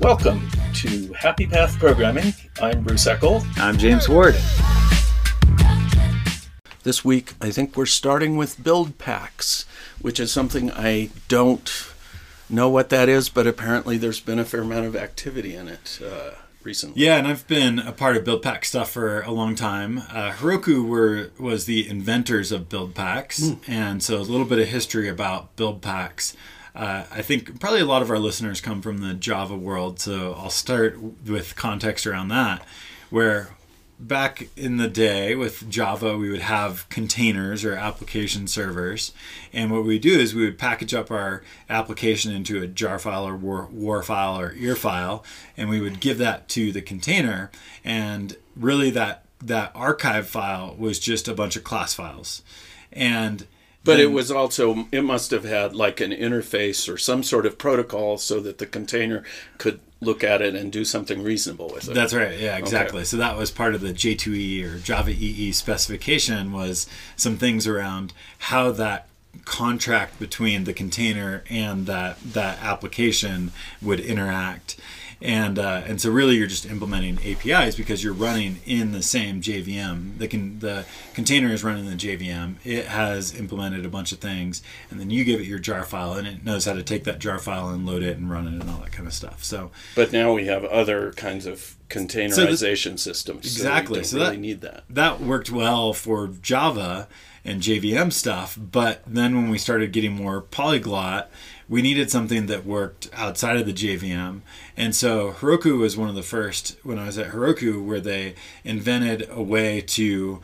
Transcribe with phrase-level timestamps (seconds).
[0.00, 2.34] Welcome to Happy Path Programming.
[2.60, 3.46] I'm Bruce Eckel.
[3.56, 4.34] I'm James Ward.
[6.82, 9.64] This week, I think we're starting with build packs,
[10.00, 11.70] which is something I don't
[12.50, 16.00] know what that is, but apparently there's been a fair amount of activity in it.
[16.04, 16.32] Uh,
[16.64, 17.00] recently.
[17.00, 19.98] Yeah, and I've been a part of build pack stuff for a long time.
[20.10, 23.58] Uh, Heroku were was the inventors of build packs, mm.
[23.68, 26.36] and so a little bit of history about build packs.
[26.74, 30.34] Uh, I think probably a lot of our listeners come from the Java world, so
[30.36, 32.66] I'll start with context around that,
[33.10, 33.50] where
[33.98, 39.12] back in the day with Java, we would have containers or application servers.
[39.52, 43.26] And what we do is we would package up our application into a jar file
[43.26, 45.24] or war, war file or ear file,
[45.56, 47.52] and we would give that to the container.
[47.84, 52.42] And really, that, that archive file was just a bunch of class files.
[52.92, 53.46] And
[53.84, 57.58] but it was also it must have had like an interface or some sort of
[57.58, 59.22] protocol so that the container
[59.58, 61.94] could look at it and do something reasonable with it.
[61.94, 62.38] That's right.
[62.38, 63.00] Yeah, exactly.
[63.00, 63.04] Okay.
[63.04, 68.12] So that was part of the J2EE or Java EE specification was some things around
[68.38, 69.08] how that
[69.44, 74.76] contract between the container and that that application would interact
[75.24, 79.40] and uh, and so really you're just implementing APIs because you're running in the same
[79.40, 80.18] JVM.
[80.18, 82.56] The can the container is running the JVM.
[82.62, 86.12] It has implemented a bunch of things, and then you give it your jar file,
[86.12, 88.60] and it knows how to take that jar file and load it and run it
[88.60, 89.42] and all that kind of stuff.
[89.42, 93.46] So, but now we have other kinds of containerization so systems.
[93.46, 94.04] Exactly.
[94.04, 94.84] So, so really that need that.
[94.90, 97.08] That worked well for Java
[97.46, 101.30] and JVM stuff, but then when we started getting more polyglot
[101.68, 104.40] we needed something that worked outside of the JVM.
[104.76, 108.34] And so Heroku was one of the first, when I was at Heroku, where they
[108.64, 110.40] invented a way to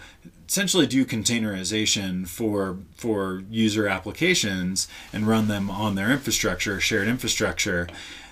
[0.50, 7.86] essentially do containerization for for user applications and run them on their infrastructure, shared infrastructure.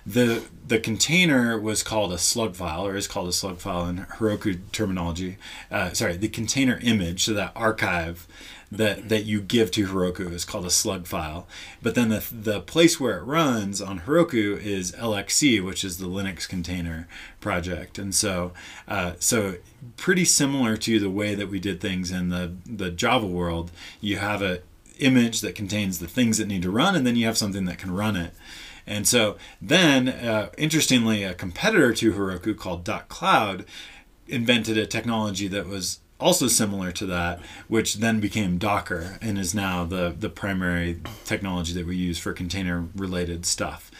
[0.04, 3.98] The the container was called a slug file, or is called a slug file in
[3.98, 5.36] Heroku terminology.
[5.70, 8.26] Uh, sorry, the container image, so that archive
[8.70, 11.46] that that you give to Heroku is called a slug file.
[11.82, 16.06] But then the the place where it runs on Heroku is LXC, which is the
[16.06, 17.08] Linux container
[17.40, 17.98] project.
[17.98, 18.52] And so
[18.86, 19.56] uh, so
[19.96, 23.70] pretty similar to the way that we did things in the the Java world.
[24.00, 24.60] You have a
[24.98, 27.78] image that contains the things that need to run, and then you have something that
[27.78, 28.34] can run it.
[28.86, 33.66] And so then, uh, interestingly, a competitor to Heroku called dotCloud
[34.26, 39.54] invented a technology that was also similar to that, which then became Docker and is
[39.54, 43.90] now the, the primary technology that we use for container related stuff.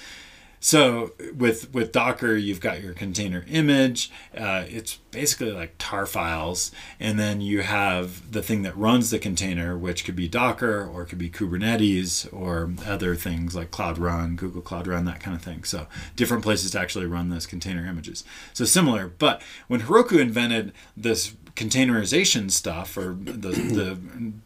[0.61, 4.11] So with with Docker, you've got your container image.
[4.37, 9.19] Uh, it's basically like tar files, and then you have the thing that runs the
[9.19, 13.99] container, which could be Docker or it could be Kubernetes or other things like Cloud
[13.99, 15.65] Run, Google Cloud Run, that kind of thing.
[15.65, 15.87] So
[16.17, 18.25] different places to actually run those container images.
[18.53, 23.99] So similar, but when Heroku invented this containerization stuff, or the, the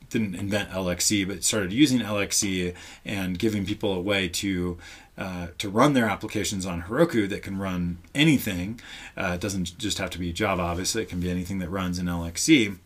[0.08, 2.74] didn't invent LXC, but started using LXC
[3.04, 4.78] and giving people a way to
[5.18, 8.80] uh, to run their applications on Heroku that can run anything.
[9.14, 11.02] Uh, it doesn't just have to be Java, obviously.
[11.02, 12.78] It can be anything that runs in LXC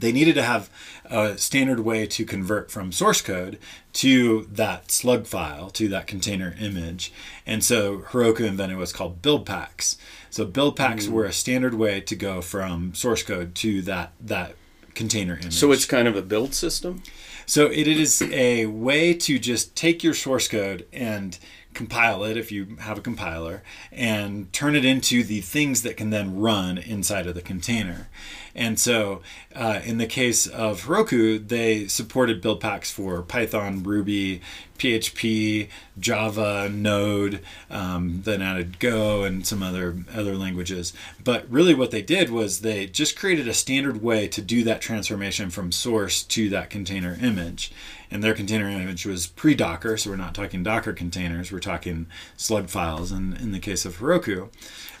[0.00, 0.70] they needed to have
[1.04, 3.58] a standard way to convert from source code
[3.94, 7.12] to that slug file, to that container image.
[7.46, 9.96] And so Heroku invented what's called build packs.
[10.30, 11.10] So build packs mm.
[11.10, 14.54] were a standard way to go from source code to that that
[14.94, 15.54] container image.
[15.54, 17.02] So it's kind of a build system?
[17.46, 21.38] So it is a way to just take your source code and
[21.78, 23.62] compile it if you have a compiler
[23.92, 28.08] and turn it into the things that can then run inside of the container.
[28.52, 29.22] And so,
[29.54, 34.40] uh, in the case of Heroku, they supported build packs for Python, Ruby,
[34.78, 35.68] PHP,
[36.00, 37.40] Java, Node,
[37.70, 40.92] um, then added Go and some other other languages.
[41.22, 44.80] But really, what they did was they just created a standard way to do that
[44.80, 47.70] transformation from source to that container image.
[48.10, 51.52] And their container image was pre-Docker, so we're not talking Docker containers.
[51.52, 53.12] We're talking slug files.
[53.12, 54.48] In in the case of Heroku.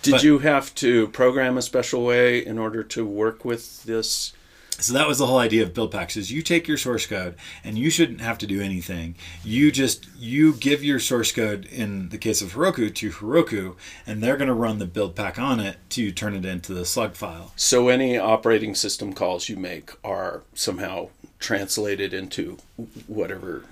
[0.02, 4.32] Did but, you have to program a special way in order to work with this?
[4.80, 7.34] So that was the whole idea of build packs is you take your source code
[7.64, 9.16] and you shouldn't have to do anything.
[9.42, 13.74] You just you give your source code in the case of Heroku to Heroku
[14.06, 16.84] and they're going to run the build pack on it to turn it into the
[16.84, 17.52] slug file.
[17.56, 22.58] So any operating system calls you make are somehow translated into
[23.06, 23.64] whatever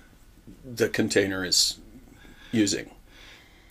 [0.64, 1.78] the container is
[2.52, 2.90] using.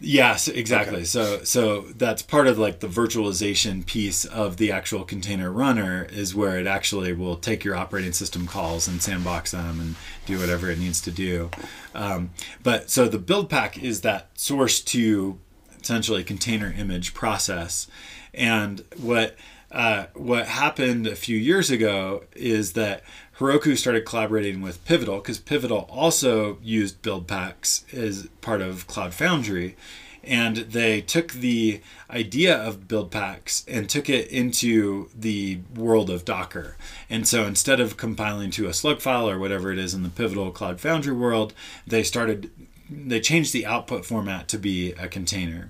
[0.01, 0.97] Yes, exactly.
[0.97, 1.05] Okay.
[1.05, 6.35] So so that's part of like the virtualization piece of the actual container runner is
[6.35, 9.95] where it actually will take your operating system calls and sandbox them and
[10.25, 11.49] do whatever it needs to do.
[11.93, 12.31] Um,
[12.61, 15.39] but so the build pack is that source to
[15.81, 17.87] essentially container image process.
[18.33, 19.37] And what
[19.71, 23.03] uh, what happened a few years ago is that
[23.39, 29.13] Heroku started collaborating with Pivotal because Pivotal also used build packs as part of Cloud
[29.15, 29.75] Foundry.
[30.23, 36.25] And they took the idea of build packs and took it into the world of
[36.25, 36.77] Docker.
[37.09, 40.09] And so instead of compiling to a slug file or whatever it is in the
[40.09, 41.53] Pivotal Cloud Foundry world,
[41.85, 42.49] they started,
[42.89, 45.69] they changed the output format to be a container,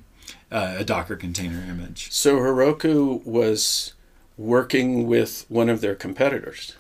[0.52, 2.12] uh, a Docker container image.
[2.12, 3.94] So Heroku was
[4.38, 6.76] working with one of their competitors.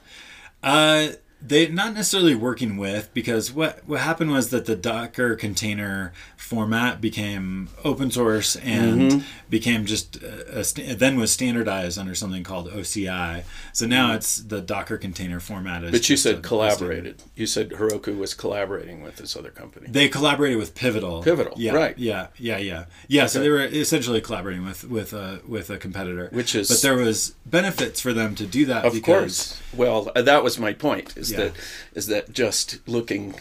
[0.65, 1.09] Uh,
[1.47, 7.01] they not necessarily working with because what what happened was that the Docker container format
[7.01, 9.19] became open source and mm-hmm.
[9.49, 13.43] became just a, a, then was standardized under something called OCI.
[13.73, 14.17] So now mm-hmm.
[14.17, 15.83] it's the Docker container format.
[15.83, 17.23] is but you said a, collaborated.
[17.35, 19.87] You said Heroku was collaborating with this other company.
[19.89, 21.21] They collaborated with Pivotal.
[21.21, 21.97] Pivotal, yeah, right?
[21.97, 23.23] Yeah, yeah, yeah, yeah.
[23.23, 23.27] Okay.
[23.29, 26.69] So they were essentially collaborating with with a with a competitor, which is.
[26.69, 28.85] But there was benefits for them to do that.
[28.85, 29.61] Of course.
[29.75, 31.15] Well, uh, that was my point.
[31.17, 31.45] Is yeah.
[31.45, 31.53] that
[31.93, 33.35] is that just looking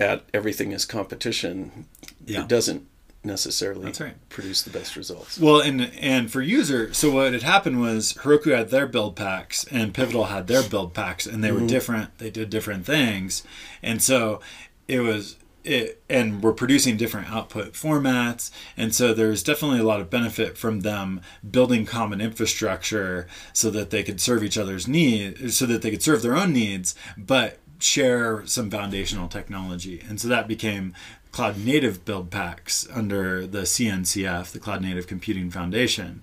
[0.00, 1.86] at everything as competition,
[2.26, 2.42] yeah.
[2.42, 2.86] it doesn't
[3.24, 4.28] necessarily right.
[4.28, 5.38] produce the best results.
[5.38, 9.64] Well, and and for user, so what had happened was Heroku had their build packs
[9.70, 11.62] and Pivotal had their build packs, and they mm-hmm.
[11.62, 12.18] were different.
[12.18, 13.42] They did different things,
[13.82, 14.40] and so
[14.88, 20.00] it was it, and we're producing different output formats and so there's definitely a lot
[20.00, 25.56] of benefit from them building common infrastructure so that they could serve each other's needs
[25.56, 30.02] so that they could serve their own needs but share some foundational technology.
[30.08, 30.94] And so that became
[31.32, 36.22] cloud native build packs under the cncf the cloud native computing foundation.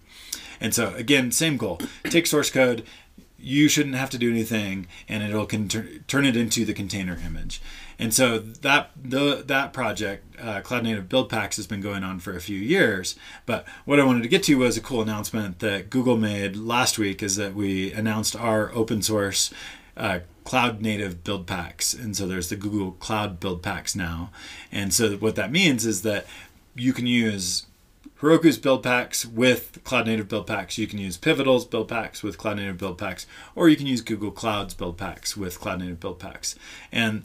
[0.59, 1.79] And so again same goal.
[2.05, 2.83] Take source code.
[3.37, 5.69] You shouldn't have to do anything and it'll con-
[6.07, 7.61] turn it into the container image
[8.01, 12.19] and so that the that project, uh, Cloud Native Build Packs, has been going on
[12.19, 13.15] for a few years.
[13.45, 16.97] But what I wanted to get to was a cool announcement that Google made last
[16.97, 17.21] week.
[17.21, 19.53] Is that we announced our open source
[19.95, 24.31] uh, cloud native build packs and so there's the google cloud build packs now
[24.71, 26.25] and so what that means is that
[26.73, 27.67] you can use
[28.21, 30.77] Heroku's build packs with Cloud Native build packs.
[30.77, 33.25] You can use Pivotal's build packs with Cloud Native build packs,
[33.55, 36.55] or you can use Google Cloud's build packs with Cloud Native build packs.
[36.91, 37.23] And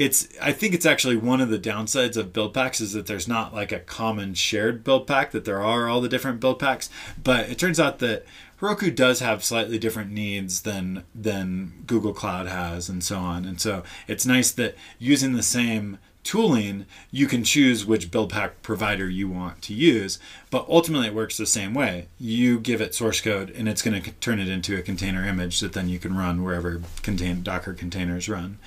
[0.00, 3.28] it's I think it's actually one of the downsides of build packs is that there's
[3.28, 6.88] not like a common shared build pack that there are all the different build packs
[7.22, 8.24] but it turns out that
[8.62, 13.60] Heroku does have slightly different needs than than Google Cloud has and so on and
[13.60, 19.08] so it's nice that using the same tooling, you can choose which build pack provider
[19.08, 20.18] you want to use,
[20.50, 22.08] but ultimately it works the same way.
[22.18, 25.60] You give it source code and it's going to turn it into a container image
[25.60, 28.58] that then you can run wherever contain Docker containers run.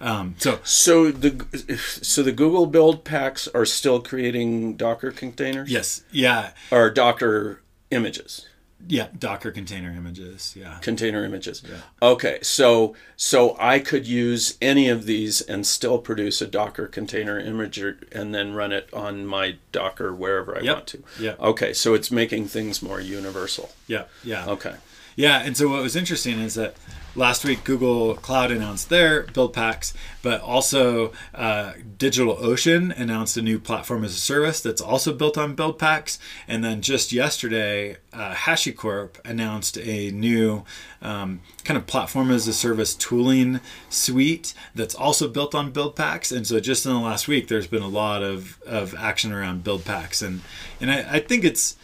[0.00, 5.70] Um, so, so the so the Google build packs are still creating Docker containers.
[5.70, 6.02] Yes.
[6.12, 6.50] Yeah.
[6.70, 8.46] Or Docker images.
[8.86, 10.54] Yeah, Docker container images.
[10.56, 10.78] Yeah.
[10.80, 11.62] Container images.
[11.68, 11.78] Yeah.
[12.00, 17.40] Okay, so so I could use any of these and still produce a Docker container
[17.40, 17.78] image
[18.12, 20.76] and then run it on my Docker wherever I yep.
[20.76, 21.02] want to.
[21.18, 21.34] Yeah.
[21.40, 23.70] Okay, so it's making things more universal.
[23.88, 24.04] Yeah.
[24.22, 24.46] Yeah.
[24.46, 24.76] Okay.
[25.18, 26.76] Yeah, and so what was interesting is that
[27.16, 29.92] last week Google Cloud announced their build packs,
[30.22, 35.56] but also uh, DigitalOcean announced a new platform as a service that's also built on
[35.56, 36.20] build packs.
[36.46, 40.64] And then just yesterday, uh, HashiCorp announced a new
[41.02, 46.30] um, kind of platform as a service tooling suite that's also built on build packs.
[46.30, 49.64] And so just in the last week, there's been a lot of, of action around
[49.64, 50.22] build packs.
[50.22, 50.42] And,
[50.80, 51.76] and I, I think it's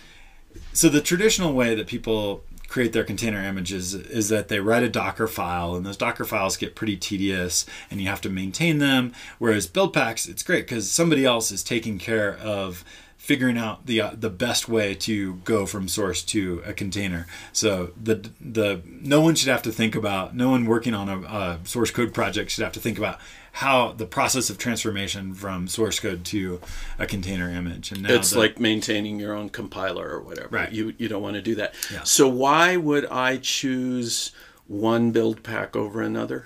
[0.73, 2.44] so the traditional way that people
[2.75, 6.57] create their container images is that they write a Docker file, and those Docker files
[6.57, 9.12] get pretty tedious, and you have to maintain them.
[9.38, 12.85] Whereas build packs, it's great because somebody else is taking care of
[13.25, 17.26] figuring out the uh, the best way to go from source to a container.
[17.54, 21.21] So the the no one should have to think about no one working on a,
[21.21, 23.19] a source code project should have to think about
[23.52, 26.61] how the process of transformation from source code to
[26.99, 27.93] a container image.
[27.93, 30.49] And now it's the, like maintaining your own compiler or whatever.
[30.50, 30.71] Right.
[30.71, 31.75] You you don't want to do that.
[31.90, 32.02] Yeah.
[32.02, 34.33] So why would I choose
[34.66, 36.45] one build pack over another?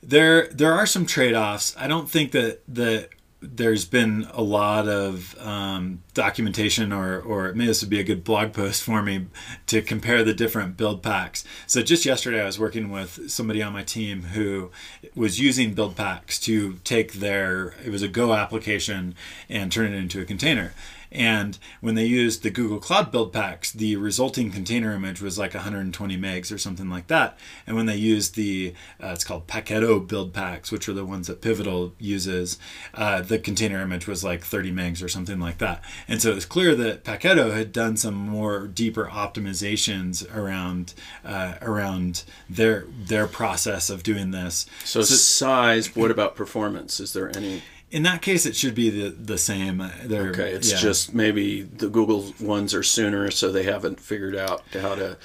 [0.00, 1.74] There there are some trade offs.
[1.76, 3.08] I don't think that the
[3.40, 8.24] there's been a lot of um, documentation, or or maybe this would be a good
[8.24, 9.26] blog post for me
[9.66, 11.44] to compare the different build packs.
[11.66, 14.70] So just yesterday, I was working with somebody on my team who
[15.14, 19.14] was using build packs to take their it was a Go application
[19.48, 20.72] and turn it into a container.
[21.10, 25.54] And when they used the Google Cloud build packs, the resulting container image was like
[25.54, 27.38] 120 megs or something like that.
[27.66, 31.26] And when they used the, uh, it's called Paketo build packs, which are the ones
[31.26, 32.58] that Pivotal uses,
[32.94, 35.82] uh, the container image was like 30 megs or something like that.
[36.08, 40.94] And so it was clear that Paketo had done some more deeper optimizations around
[41.24, 44.66] uh, around their their process of doing this.
[44.84, 45.94] So, size.
[45.96, 47.00] What about performance?
[47.00, 47.62] Is there any?
[47.96, 49.78] In that case, it should be the the same.
[50.04, 50.76] They're, Okay, it's yeah.
[50.78, 55.16] just maybe the Google ones are sooner, so they haven't figured out how to.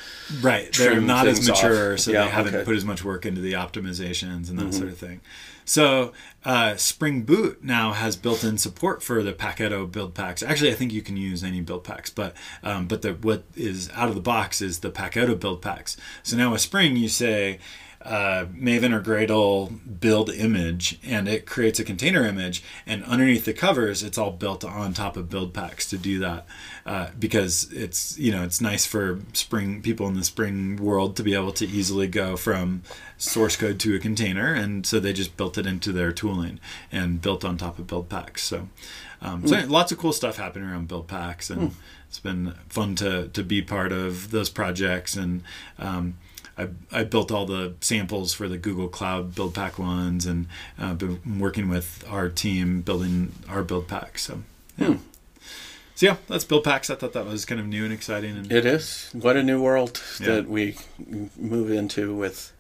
[0.42, 0.72] right.
[0.74, 1.64] They're not as things off.
[1.64, 2.64] mature, so Yeah, they haven't okay.
[2.64, 4.72] put as much work into the optimizations and that Mm-hmm.
[4.72, 5.20] sort of thing.
[5.66, 6.14] So
[6.46, 10.42] uh, Spring Boot now has built-in support for the Paketo build packs.
[10.42, 13.90] Actually, I think you can use any build packs, but um, but the what is
[13.94, 15.98] out of the box is the Paketo build packs.
[16.24, 17.60] So now with Spring, you say.
[18.04, 23.54] Uh, Maven or Gradle build image, and it creates a container image, and underneath the
[23.54, 26.48] covers, it's all built on top of build packs to do that,
[26.86, 31.24] uh, because it's you know it's nice for Spring people in the Spring world to
[31.24, 32.82] be able to easily go from
[33.18, 36.60] source code to a container, and so they just built it into their tooling
[36.92, 38.44] and built on top of build packs.
[38.44, 38.68] So,
[39.22, 41.76] um, so lots of cool stuff happening around build packs, and
[42.10, 45.16] it's been fun to to be part of those projects.
[45.16, 45.44] And
[45.78, 46.18] um,
[46.58, 50.48] I, I built all the samples for the Google Cloud build pack ones, and
[50.80, 54.24] uh, been working with our team building our build packs.
[54.24, 54.44] So,
[54.78, 54.98] yeah.
[55.96, 56.90] So yeah, that's build packs.
[56.90, 58.36] I thought that was kind of new and exciting.
[58.38, 59.10] And It is.
[59.14, 60.28] What a new world Yeah.
[60.36, 60.78] that we
[61.38, 62.52] move into with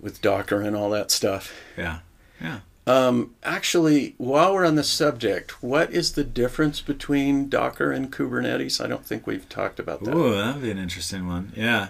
[0.00, 1.52] with Docker and all that stuff.
[1.76, 1.98] yeah,
[2.40, 2.60] yeah.
[2.86, 8.82] Um, actually, while we're on the subject, what is the difference between Docker and Kubernetes?
[8.82, 10.14] I don't think we've talked about that.
[10.14, 11.52] Ooh, that'd be an interesting one.
[11.54, 11.88] Yeah.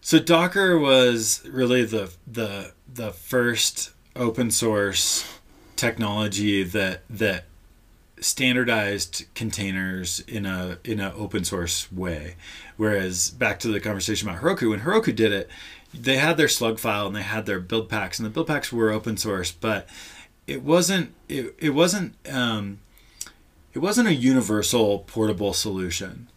[0.00, 5.38] So Docker was really the the the first open source
[5.76, 7.44] technology that that
[8.20, 12.36] standardized containers in a in an open source way.
[12.76, 15.48] Whereas back to the conversation about Heroku, when Heroku did it,
[15.94, 18.72] they had their slug file and they had their build packs, and the build packs
[18.72, 19.88] were open source, but
[20.46, 22.78] it wasn't it, it wasn't um,
[23.72, 26.28] it wasn't a universal portable solution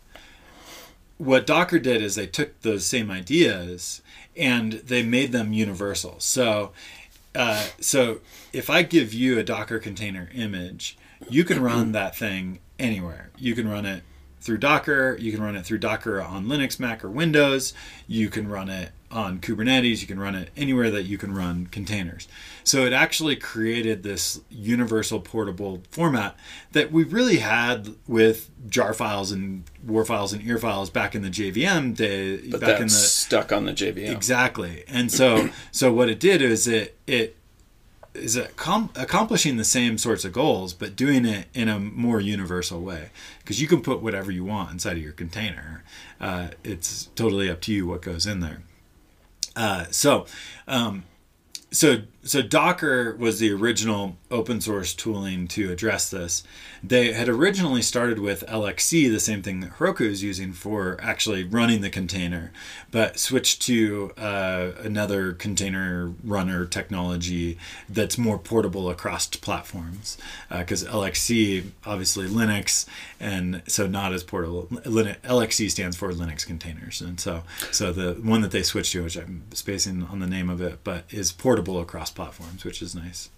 [1.21, 4.01] what Docker did is they took those same ideas
[4.35, 6.15] and they made them universal.
[6.17, 6.71] So,
[7.35, 10.97] uh, so if I give you a Docker container image,
[11.29, 13.29] you can run that thing anywhere.
[13.37, 14.01] You can run it
[14.41, 15.15] through Docker.
[15.19, 17.73] You can run it through Docker on Linux, Mac, or Windows.
[18.07, 20.01] You can run it on Kubernetes.
[20.01, 22.27] You can run it anywhere that you can run containers.
[22.63, 26.35] So it actually created this universal portable format
[26.71, 31.21] that we really had with jar files and war files and ear files back in
[31.21, 32.37] the JVM day.
[32.49, 34.09] but back that's in the stuck on the JVM.
[34.09, 34.83] Exactly.
[34.87, 37.37] And so so what it did is it it
[38.13, 42.81] is accom- accomplishing the same sorts of goals, but doing it in a more universal
[42.81, 43.09] way.
[43.39, 45.83] Because you can put whatever you want inside of your container.
[46.19, 48.61] Uh, it's totally up to you what goes in there.
[49.55, 50.25] Uh, so,
[50.67, 51.03] um,
[51.71, 56.43] so so Docker was the original open source tooling to address this.
[56.83, 61.43] They had originally started with LXC, the same thing that Heroku is using for actually
[61.43, 62.51] running the container,
[62.91, 67.57] but switched to uh, another container runner technology
[67.89, 70.17] that's more portable across platforms.
[70.49, 72.85] Because LXC, obviously Linux,
[73.19, 74.67] and so not as portable.
[74.67, 79.17] LXC stands for Linux containers, and so so the one that they switched to, which
[79.17, 83.29] I'm spacing on the name of it, but is portable across platforms, which is nice.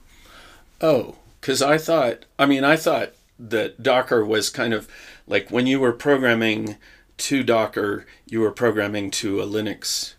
[0.82, 4.88] Oh, because I thought, I mean, I thought that Docker was kind of
[5.28, 6.78] like when you were programming
[7.18, 10.14] to Docker, you were programming to a Linux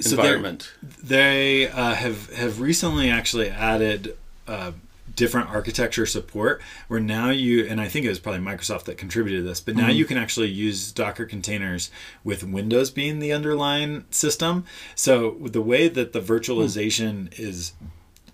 [0.00, 0.72] so they're- environment.
[1.02, 4.72] they uh, have have recently actually added uh,
[5.14, 9.46] different architecture support where now you and I think it was probably Microsoft that contributed
[9.46, 9.96] this, but now mm-hmm.
[9.96, 11.90] you can actually use Docker containers
[12.22, 14.64] with Windows being the underlying system.
[14.94, 17.72] So the way that the virtualization is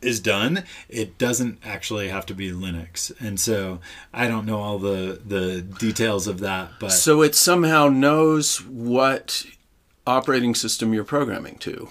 [0.03, 3.13] is done, it doesn't actually have to be Linux.
[3.21, 3.81] And so
[4.13, 9.45] I don't know all the the details of that, but So it somehow knows what
[10.07, 11.91] operating system you're programming to.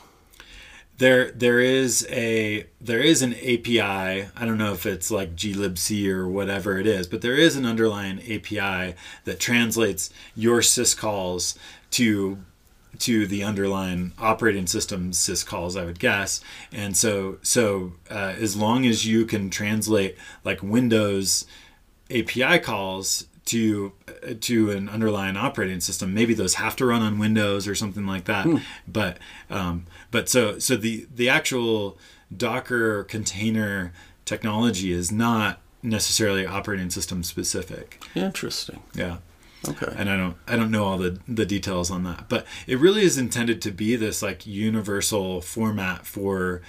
[0.99, 3.79] There there is a there is an API.
[3.79, 7.65] I don't know if it's like glibc or whatever it is, but there is an
[7.65, 11.57] underlying API that translates your syscalls
[11.91, 12.39] to
[12.99, 16.41] to the underlying operating system syscalls, I would guess.
[16.71, 21.45] And so so uh, as long as you can translate like Windows
[22.11, 23.93] API calls to
[24.41, 26.13] to an underlying operating system.
[26.13, 28.45] Maybe those have to run on Windows or something like that.
[28.87, 29.17] But
[29.49, 31.97] um, but so so the the actual
[32.35, 33.91] Docker container
[34.25, 38.03] technology is not necessarily operating system specific.
[38.15, 38.81] Interesting.
[38.93, 39.17] Yeah.
[39.67, 39.93] Okay.
[39.97, 43.01] and I don't I don't know all the the details on that, but it really
[43.01, 46.61] is intended to be this like universal format for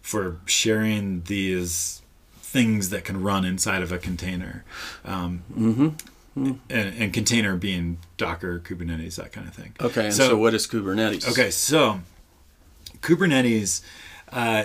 [0.00, 2.00] for sharing these
[2.40, 4.64] things that can run inside of a container,
[5.04, 5.88] um, Mm-hmm.
[6.36, 9.74] and, and container being Docker, Kubernetes, that kind of thing.
[9.80, 10.06] Okay.
[10.06, 11.28] And so, So- what is Kubernetes?
[11.30, 12.00] Okay, so
[13.00, 13.82] Kubernetes,
[14.32, 14.64] uh,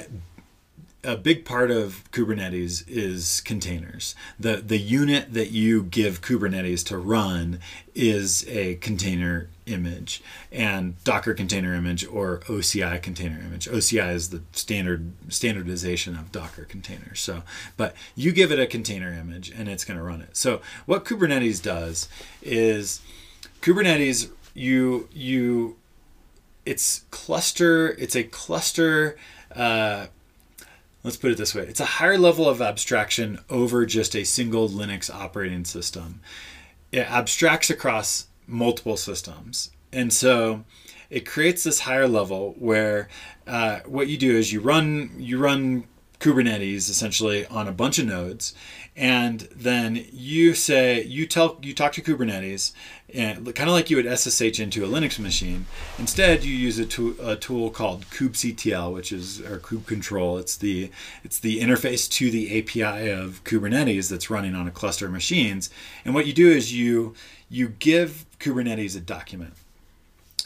[1.04, 4.16] a big part of Kubernetes is containers.
[4.40, 7.60] the The unit that you give Kubernetes to run
[7.94, 13.68] is a container image, and Docker container image or OCI container image.
[13.68, 17.20] OCI is the standard standardization of Docker containers.
[17.20, 17.44] So,
[17.76, 20.38] but you give it a container image, and it's going to run it.
[20.38, 22.08] So, what Kubernetes does
[22.42, 23.02] is
[23.62, 25.76] Kubernetes you you
[26.66, 29.18] it's cluster it's a cluster
[29.56, 30.08] uh,
[31.04, 31.64] let's put it this way.
[31.64, 36.22] It's a higher level of abstraction over just a single linux operating system.
[36.92, 39.72] It abstracts across multiple systems.
[39.92, 40.64] And so
[41.10, 43.10] it creates this higher level where
[43.46, 45.86] uh, what you do is you run you run
[46.20, 48.56] kubernetes essentially on a bunch of nodes
[48.96, 52.74] and then you say you tell you talk to kubernetes
[53.14, 55.66] and kind of like you would ssh into a linux machine.
[55.98, 60.38] Instead you use a, tool a tool called kubectl which is or kube control.
[60.38, 60.92] It's the
[61.24, 65.72] it's the interface to the api of kubernetes that's running on a cluster of machines.
[66.06, 67.16] And what you do is you
[67.50, 69.54] you give kubernetes a document.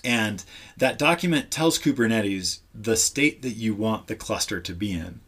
[0.05, 0.45] And
[0.77, 5.19] that document tells kubernetes the state that you want the cluster to be in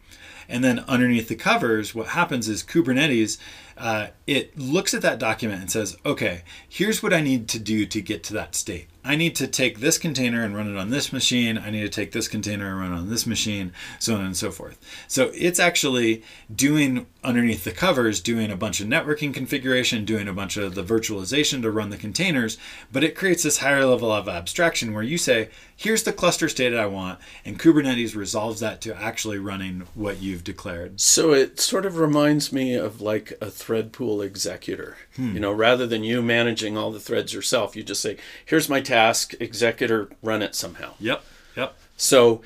[0.49, 3.37] and then underneath the covers, what happens is Kubernetes,
[3.77, 7.85] uh, it looks at that document and says, okay, here's what I need to do
[7.85, 8.87] to get to that state.
[9.05, 11.57] I need to take this container and run it on this machine.
[11.57, 14.35] I need to take this container and run it on this machine, so on and
[14.35, 14.77] so forth.
[15.07, 20.33] So it's actually doing underneath the covers, doing a bunch of networking configuration, doing a
[20.33, 22.57] bunch of the virtualization to run the containers,
[22.91, 25.49] but it creates this higher level of abstraction where you say,
[25.79, 30.43] here's the cluster state I want, and Kubernetes resolves that to actually running what you've
[30.43, 30.99] declared.
[30.99, 34.97] So it sort of reminds me of like a thread pool executor.
[35.17, 38.81] You know, rather than you managing all the threads yourself, you just say, "Here's my
[38.81, 41.23] task, executor, run it somehow." Yep.
[41.55, 41.77] Yep.
[41.97, 42.41] So,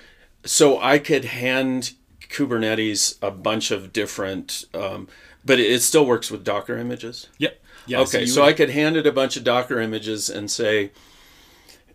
[0.45, 1.93] so I could hand
[2.29, 5.07] Kubernetes a bunch of different, um,
[5.45, 7.27] but it, still works with Docker images.
[7.37, 7.59] Yep.
[7.85, 10.49] Yeah, okay, you so, would- I could hand it a bunch of Docker images and
[10.49, 10.91] say,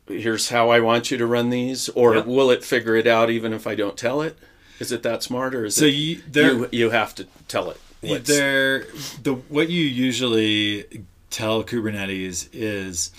[0.09, 2.27] "Here's how I want you to run these," or Yep.
[2.27, 4.37] will it figure it out even if I don't tell it?
[4.81, 7.71] Is it that smart, or is So it you there you you have to tell
[7.71, 7.81] it?
[8.01, 8.87] what's- there
[9.23, 10.85] the what you usually
[11.31, 13.11] tell Kubernetes is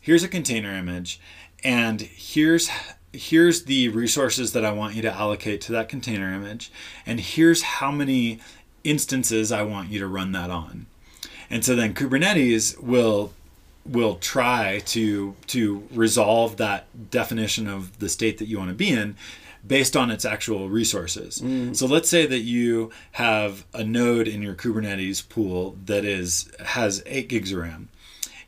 [0.00, 1.18] here's a container image
[1.64, 2.68] and here's
[3.12, 6.70] here's the resources that I want you to allocate to that container image
[7.06, 8.38] and here's how many
[8.84, 10.86] instances I want you to run that on.
[11.50, 13.32] And so then Kubernetes will
[13.88, 18.90] will try to to resolve that definition of the state that you want to be
[18.90, 19.16] in
[19.66, 21.42] based on its actual resources.
[21.74, 27.02] So let's say that you have a node in your Kubernetes pool that is has
[27.06, 27.88] 8 gigs of RAM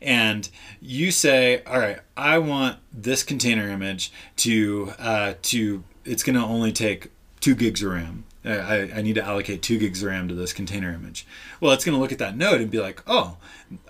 [0.03, 0.49] and
[0.81, 6.43] you say, "All right, I want this container image to uh, to it's going to
[6.43, 8.25] only take two gigs of RAM.
[8.45, 11.27] I, I- need to allocate two gigs of RAM to this container image."
[11.61, 13.37] Well, it's going to look at that node and be like, "Oh,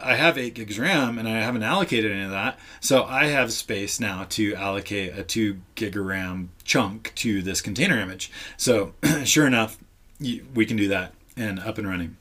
[0.02, 3.26] I have eight gigs of RAM and I haven't allocated any of that, so I
[3.26, 8.30] have space now to allocate a two gig of RAM chunk to this container image."
[8.56, 9.78] So, sure enough,
[10.20, 12.16] we can do that and up and running.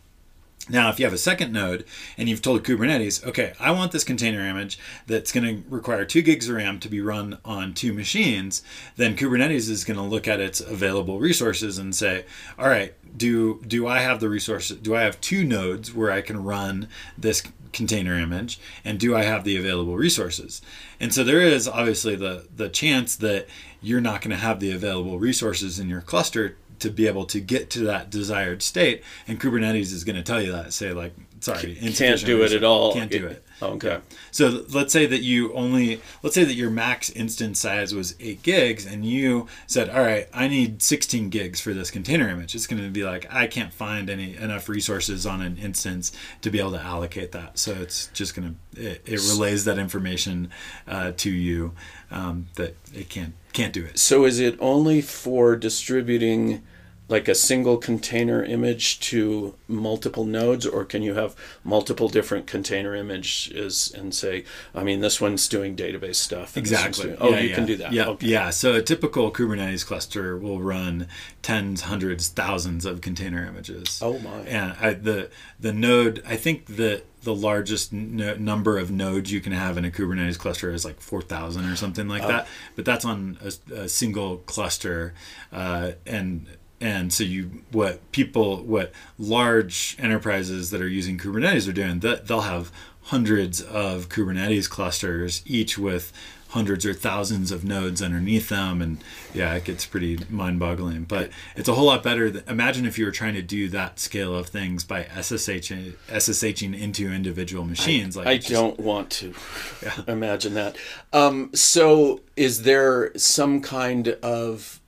[0.70, 1.86] Now, if you have a second node
[2.18, 4.78] and you've told Kubernetes, okay, I want this container image
[5.08, 8.62] that's going to require two gigs of RAM to be run on two machines,
[8.96, 12.26] then Kubernetes is going to look at its available resources and say,
[12.58, 14.78] all right, do do I have the resources?
[14.78, 19.24] Do I have two nodes where I can run this container image, and do I
[19.24, 20.62] have the available resources?
[21.00, 23.48] And so there is obviously the the chance that
[23.82, 27.40] you're not going to have the available resources in your cluster to be able to
[27.40, 31.14] get to that desired state and kubernetes is going to tell you that say like
[31.40, 32.94] sorry can't do it at all.
[32.94, 33.44] can't do it.
[33.62, 34.00] Okay.
[34.32, 38.42] so let's say that you only let's say that your max instance size was 8
[38.42, 42.56] gigs and you said all right i need 16 gigs for this container image.
[42.56, 46.50] It's going to be like i can't find any enough resources on an instance to
[46.50, 47.58] be able to allocate that.
[47.60, 50.52] So it's just going to it, it relays that information
[50.88, 51.74] uh, to you
[52.12, 54.00] um, that it can't can't do it.
[54.00, 56.64] So is it only for distributing
[57.10, 62.96] like a single container image to multiple nodes, or can you have multiple different container
[62.96, 64.44] images and say,
[64.76, 66.56] I mean, this one's doing database stuff.
[66.56, 67.04] and this one's Exactly.
[67.06, 67.56] doing- oh, Yeah, you yeah.
[67.56, 67.92] can do that.
[67.94, 68.28] Yeah, Okay.
[68.28, 68.50] yeah.
[68.52, 71.08] So a typical Kubernetes cluster will run
[71.42, 74.00] tens, hundreds, thousands of container images.
[74.02, 74.40] Oh, my.
[74.42, 79.42] And I, the the node, I think the the largest no, number of nodes you
[79.42, 82.48] can have in a Kubernetes cluster is like four thousand or something like that.
[82.78, 85.14] But that's on a, a single cluster,
[85.52, 86.46] uh, and
[86.82, 92.28] and so you what people what large enterprises that are using Kubernetes are doing that
[92.28, 92.72] they'll have
[93.04, 96.14] hundreds of Kubernetes clusters, each with
[96.50, 98.98] hundreds or thousands of nodes underneath them, and
[99.34, 101.04] yeah, it gets pretty mind-boggling.
[101.04, 102.30] But it's a whole lot better.
[102.30, 105.72] Than, imagine if you were trying to do that scale of things by SSH
[106.10, 108.16] SSHing into individual machines.
[108.18, 109.34] like I just- don't want to
[110.08, 110.76] imagine that.
[111.14, 114.80] Um, so, is there some kind of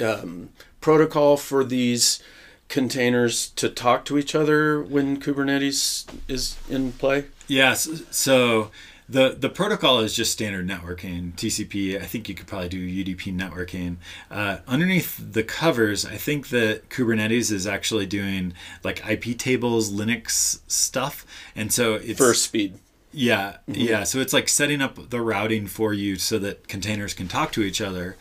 [0.00, 0.50] um,
[0.82, 2.22] protocol for these
[2.68, 7.24] containers to talk to each other when Kubernetes is in play?
[7.48, 7.88] Yes.
[8.10, 8.70] So
[9.08, 12.00] the the protocol is just standard networking, TCP.
[12.00, 13.96] I think you could probably do UDP networking.
[14.30, 20.60] Uh, underneath the covers, I think that Kubernetes is actually doing like IP tables, Linux
[20.66, 22.78] stuff, and so it's For speed.
[23.12, 24.04] yeah, yeah.
[24.04, 27.62] So it's like setting up the routing for you so that containers can talk to
[27.62, 28.16] each other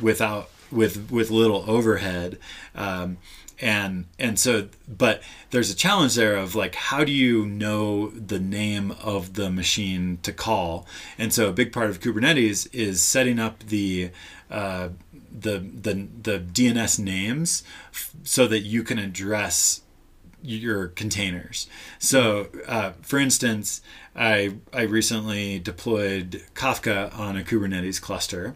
[0.00, 2.38] without with with little overhead.
[2.74, 3.18] Um,
[3.60, 8.38] and and so but there's a challenge there of like how do you know the
[8.38, 10.86] name of the machine to call
[11.18, 14.10] and so a big part of kubernetes is setting up the
[14.50, 14.88] uh,
[15.30, 19.82] the the the dns names f- so that you can address
[20.42, 21.66] your containers.
[21.98, 23.82] So, uh, for instance,
[24.14, 28.54] I I recently deployed Kafka on a Kubernetes cluster,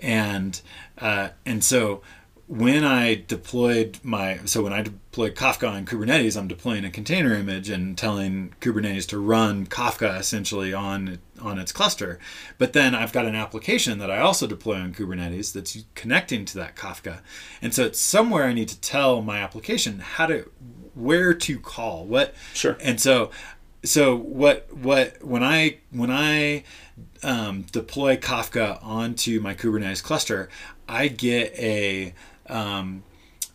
[0.00, 0.60] and
[0.98, 2.02] uh, and so
[2.48, 7.34] when I deployed my so when I deployed Kafka on Kubernetes, I'm deploying a container
[7.34, 12.18] image and telling Kubernetes to run Kafka essentially on on its cluster.
[12.58, 16.58] But then I've got an application that I also deploy on Kubernetes that's connecting to
[16.58, 17.20] that Kafka,
[17.62, 20.50] and so it's somewhere I need to tell my application how to
[20.94, 22.76] where to call what Sure.
[22.80, 23.30] and so
[23.84, 26.62] so what what when i when i
[27.22, 30.48] um, deploy kafka onto my kubernetes cluster
[30.88, 32.14] i get a
[32.48, 33.02] um,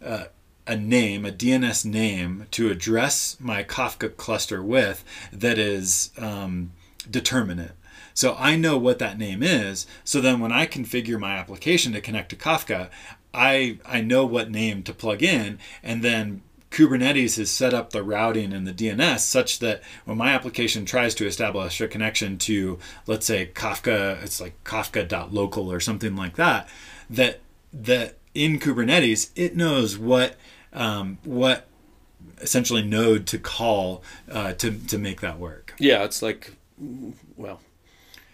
[0.03, 0.25] uh,
[0.65, 6.71] a name a dns name to address my kafka cluster with that is um,
[7.09, 7.71] determinate
[8.13, 9.85] so I know what that name is.
[10.03, 12.89] So then when I configure my application to connect to Kafka,
[13.31, 18.03] I I know what name to plug in and then Kubernetes has set up the
[18.03, 22.77] routing and the DNS such that when my application tries to establish a connection to,
[23.05, 26.67] let's say Kafka, it's like Kafka.local or something like that,
[27.09, 27.39] that
[27.73, 30.35] that in Kubernetes it knows what
[30.73, 31.67] um, what
[32.41, 35.73] essentially node to call uh, to to make that work.
[35.79, 36.53] Yeah, it's like,
[37.37, 37.61] well,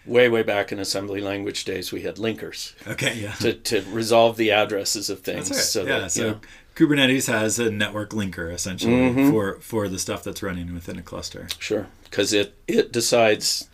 [0.06, 3.32] way, way back in assembly language days, we had linkers Okay, yeah.
[3.34, 5.48] to, to resolve the addresses of things.
[5.48, 5.66] That's right.
[5.66, 6.40] So yeah, that, so know,
[6.74, 9.30] Kubernetes has a network linker essentially Mm-hmm.
[9.30, 11.46] for for the stuff that's running within a cluster.
[11.58, 13.68] Sure, because it it decides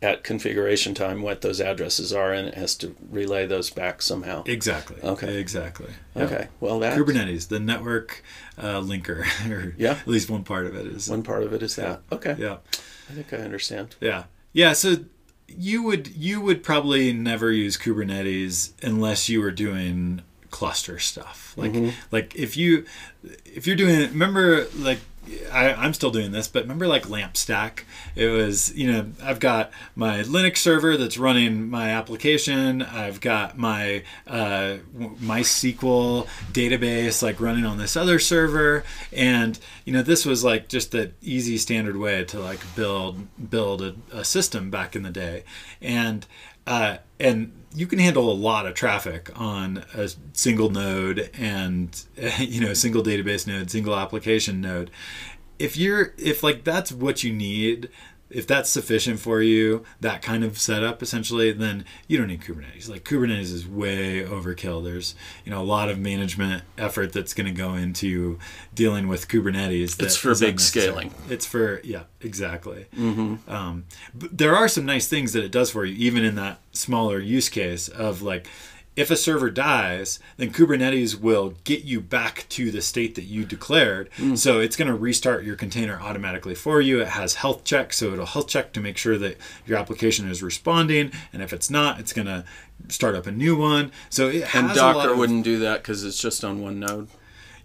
[0.00, 4.42] at configuration time what those addresses are, and it has to relay those back somehow.
[4.46, 4.96] Exactly.
[5.02, 5.38] Okay.
[5.38, 5.90] Exactly.
[6.16, 6.22] Yeah.
[6.24, 8.22] Okay, well that Kubernetes, the network
[8.58, 9.92] uh, linker, or Yeah.
[9.92, 11.08] at least one part of it is.
[11.08, 12.00] one part of it is that.
[12.10, 12.56] Okay, Yeah.
[13.10, 13.94] I think I understand.
[14.00, 14.24] Yeah.
[14.52, 14.72] Yeah.
[14.72, 14.96] So
[15.46, 21.54] you would you would probably never use Kubernetes unless you were doing cluster stuff.
[21.56, 21.90] Like Mm-hmm.
[22.12, 22.84] like if you
[23.44, 25.00] if you're doing it remember like
[25.52, 27.84] I, I'm still doing this, but remember like LAMP stack?
[28.16, 32.82] It was, you know, I've got my Linux server that's running my application.
[32.82, 40.02] I've got my uh, MySQL database like running on this other server, and you know,
[40.02, 44.70] this was like just the easy standard way to like build build a, a system
[44.70, 45.44] back in the day,
[45.80, 46.26] and
[46.66, 52.04] uh, and you can handle a lot of traffic on a single node and
[52.38, 54.90] you know single database node single application node.
[55.58, 57.88] If you're if like that's what you need
[58.34, 62.88] if that's sufficient for you that kind of setup essentially then you don't need kubernetes.
[62.88, 64.82] Like kubernetes is way overkill.
[64.82, 65.14] There's
[65.44, 68.38] you know a lot of management effort that's going to go into
[68.74, 71.12] dealing with kubernetes It's for big scaling.
[71.28, 72.86] it's for yeah exactly.
[73.48, 76.60] Um, but there are some nice things that it does for you, even in that
[76.72, 78.46] smaller use case of like,
[78.94, 83.44] if a server dies, then Kubernetes will get you back to the state that you
[83.44, 84.10] declared.
[84.16, 84.34] Hmm.
[84.34, 87.00] So it's going to restart your container automatically for you.
[87.00, 90.42] It has health check, so it'll health check to make sure that your application is
[90.42, 91.10] responding.
[91.32, 92.44] And if it's not, it's going to
[92.88, 93.92] start up a new one.
[94.10, 97.08] So it has And Docker of- wouldn't do that because it's just on one node.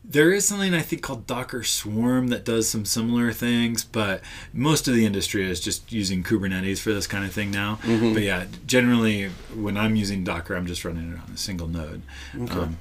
[0.10, 4.22] There is something I think called Docker Swarm that does some similar things, but
[4.54, 7.80] most of the industry is just using Kubernetes for this kind of thing now.
[7.84, 8.14] Mm-hmm.
[8.14, 12.02] But yeah, generally when I'm using Docker, I'm just running it on a single node.
[12.40, 12.54] Okay.
[12.54, 12.78] Um,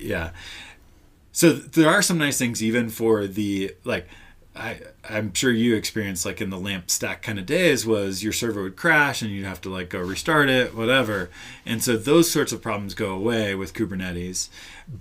[0.00, 0.30] yeah.
[1.30, 4.08] So there are some nice things even for the like
[4.56, 8.32] I I'm sure you experienced like in the lamp stack kind of days was your
[8.32, 11.30] server would crash and you'd have to like go restart it, whatever.
[11.64, 14.48] And so those sorts of problems go away with Kubernetes.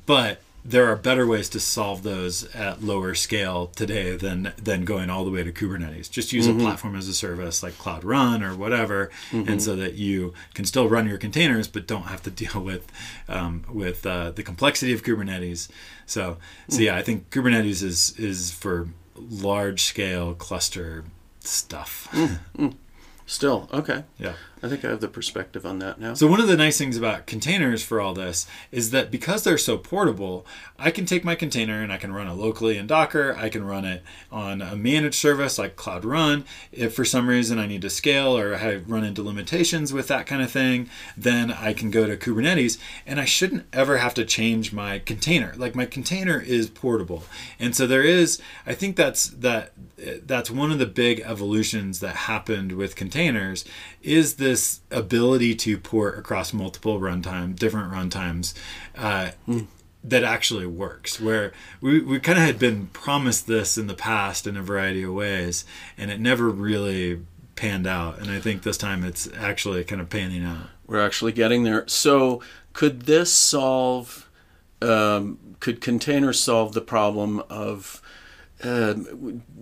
[0.05, 5.09] But there are better ways to solve those at lower scale today than than going
[5.09, 6.09] all the way to Kubernetes.
[6.09, 9.95] Just use a platform as a service like Cloud Run or whatever, and so that
[9.95, 12.89] you can still run your containers, but don't have to deal with
[13.27, 15.67] um, with uh, the complexity of Kubernetes.
[16.05, 16.37] So,
[16.69, 21.03] so yeah, I think Kubernetes is is for large scale cluster
[21.41, 22.07] stuff.
[23.25, 24.03] Still, okay.
[24.17, 24.33] yeah.
[24.63, 26.13] I think I have the perspective on that now.
[26.13, 29.57] So one of the nice things about containers for all this is that because they're
[29.57, 30.45] so portable,
[30.79, 33.35] I can take my container and I can run it locally in Docker.
[33.37, 36.45] I can run it on a managed service like Cloud Run.
[36.71, 40.27] If for some reason I need to scale or I run into limitations with that
[40.27, 44.23] kind of thing, then I can go to Kubernetes and I shouldn't ever have to
[44.23, 45.53] change my container.
[45.57, 47.25] Like my container is portable.
[47.59, 49.73] And so there is I think that's that
[50.25, 53.65] that's one of the big evolutions that happened with containers
[54.01, 58.53] is this ability to port across multiple runtime, different runtimes,
[58.95, 59.31] uh,
[60.03, 61.19] that actually works.
[61.19, 65.01] Where we, we kind of had been promised this in the past in a variety
[65.01, 65.65] of ways,
[65.97, 67.21] and it never really
[67.55, 68.19] panned out.
[68.19, 70.67] And I think this time it's actually kind of panning out.
[70.85, 71.87] We're actually getting there.
[71.87, 72.39] So,
[72.73, 74.29] could this solve?
[74.83, 78.03] Um, could containers solve the problem of
[78.63, 78.93] uh,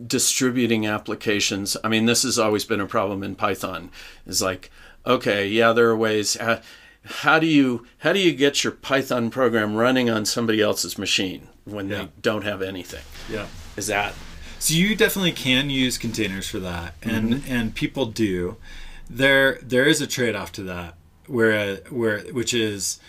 [0.05, 1.77] distributing applications?
[1.81, 3.89] I mean, this has always been a problem in Python.
[4.25, 4.69] Is like,
[5.05, 6.35] okay, yeah, there are ways.
[6.37, 6.61] Uh,
[7.03, 11.47] how do you how do you get your Python program running on somebody else's machine
[11.65, 11.97] when Yeah.
[12.03, 13.03] they don't have anything?
[13.29, 13.47] Yeah.
[13.75, 14.13] Is that
[14.59, 18.57] So you definitely can use containers for that, and and people do.
[19.09, 22.99] There there is a trade off to that, where where which is,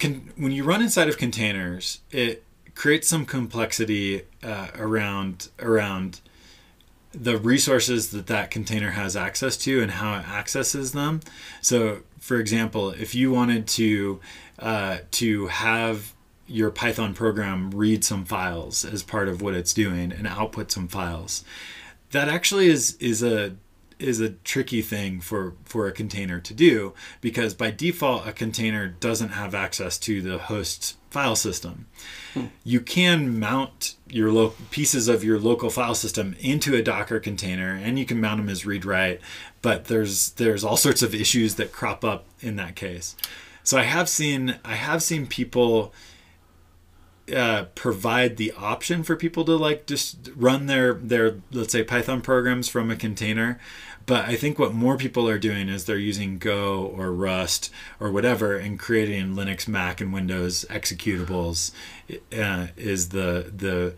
[0.00, 2.42] con, when you run inside of containers, it
[2.74, 6.20] creates some complexity uh, around around
[7.18, 11.20] the resources that that container has access to and how it accesses them.
[11.62, 14.20] So, for example, if you wanted to
[14.58, 16.12] uh, to have
[16.46, 20.88] your Python program read some files as part of what it's doing and output some
[20.88, 21.44] files,
[22.10, 23.56] that actually is is a
[23.98, 28.86] is a tricky thing for for a container to do because by default a container
[28.86, 31.86] doesn't have access to the host's file system.
[32.62, 37.72] You can mount your lo- pieces of your local file system into a docker container
[37.72, 39.22] and you can mount them as read write
[39.62, 43.16] but there's there's all sorts of issues that crop up in that case.
[43.64, 45.94] So i have seen i have seen people
[47.34, 52.20] uh, provide the option for people to like just run their their let's say Python
[52.20, 53.58] programs from a container.
[54.06, 58.12] But I think what more people are doing is they're using Go or Rust or
[58.12, 61.72] whatever and creating Linux, Mac, and Windows executables
[62.32, 63.94] uh, is the the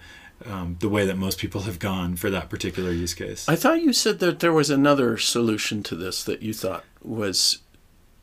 [0.46, 3.48] um, the way that most people have gone for that particular use case.
[3.48, 7.58] I thought you said that there was another solution to this that you thought was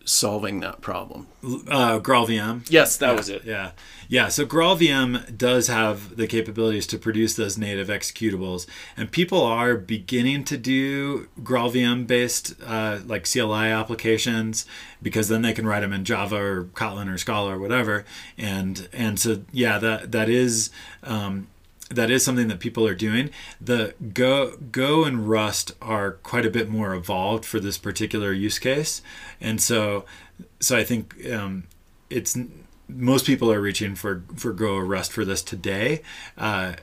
[0.06, 1.28] solving that problem.
[1.44, 2.70] Uh, GraalVM.
[2.70, 3.44] Yes, that yeah, was it.
[3.44, 3.72] Yeah,
[4.08, 4.28] yeah.
[4.30, 10.44] So GraalVM does have the capabilities to produce those native executables, and people are beginning
[10.46, 14.66] to do GraalVM based uh, like CLI applications
[15.02, 18.06] because then they can write them in Java or Kotlin or Scala or whatever.
[18.38, 20.70] And and so yeah, that that is.
[21.04, 21.48] Um,
[21.90, 23.30] that is something that people are doing.
[23.62, 28.60] The Go Go and Rust are quite a bit more evolved for this particular use
[28.60, 29.02] case,
[29.40, 30.06] and so
[30.60, 31.66] so I think um,
[32.10, 32.38] it's
[32.88, 36.02] most people are reaching for for Go or Rust for this today.
[36.38, 36.74] Uh,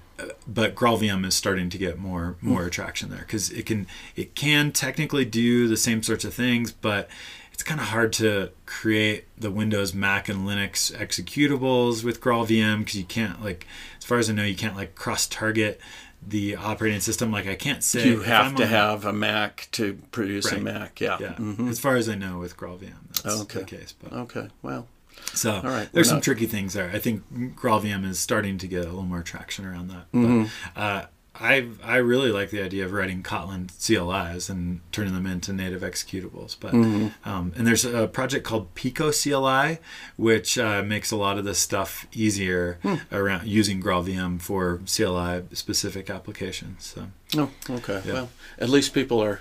[0.46, 4.70] but GraalVM is starting to get more more attraction there because it can it can
[4.70, 7.08] technically do the same sorts of things, but
[7.52, 12.96] it's kind of hard to create the Windows, Mac, and Linux executables with GraalVM because
[12.96, 13.66] you can't like,
[14.02, 15.80] as far as I know, you can't like cross-target
[16.26, 17.30] the operating system.
[17.30, 21.00] Like I can't say You have to on- have a Mac to produce a Mac.
[21.00, 21.18] Yeah.
[21.20, 21.70] Yeah, Mhm.
[21.70, 23.60] as far as I know with GraalVM, that's Okay.
[23.60, 23.94] the case.
[24.02, 24.48] But Okay.
[24.60, 24.88] Well,
[25.34, 26.90] so All right, there's some not- tricky things there.
[26.92, 27.22] I think
[27.56, 30.10] GraalVM is starting to get a little more traction around that.
[30.12, 30.44] Mm-hmm.
[30.74, 35.26] But uh, I I really like the idea of writing Kotlin CLIs and turning them
[35.26, 36.56] into native executables.
[36.60, 37.28] But Mm-hmm.
[37.28, 39.78] um, and there's a project called Pico CLI,
[40.16, 42.96] which uh, makes a lot of this stuff easier Hmm.
[43.10, 46.84] around using GraalVM for CLI specific applications.
[46.94, 47.06] So
[47.38, 48.02] oh, okay.
[48.04, 48.12] Yeah.
[48.12, 49.40] Well, at least people are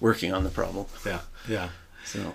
[0.00, 0.86] working on the problem.
[1.04, 1.68] yeah, yeah.
[2.04, 2.34] So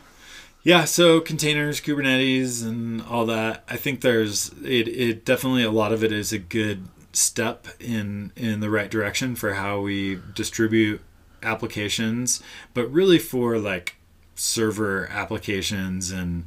[0.64, 3.64] Yeah, so containers, Kubernetes, and all that.
[3.70, 4.88] I think there's it.
[4.90, 6.88] It definitely a lot of it is a good
[7.18, 11.02] step in in the right direction for how we distribute
[11.42, 12.42] applications,
[12.74, 13.96] but really for like
[14.36, 16.46] server applications and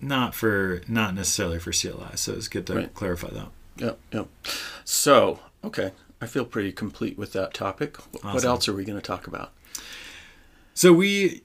[0.00, 2.16] not for not necessarily for CLI.
[2.16, 2.94] So it's good to right.
[2.94, 3.48] clarify that.
[3.78, 4.28] Yep, yep.
[4.84, 7.98] So, okay, I feel pretty complete with that topic.
[8.16, 8.34] Awesome.
[8.34, 9.52] What else are we going to talk about?
[10.74, 11.42] So we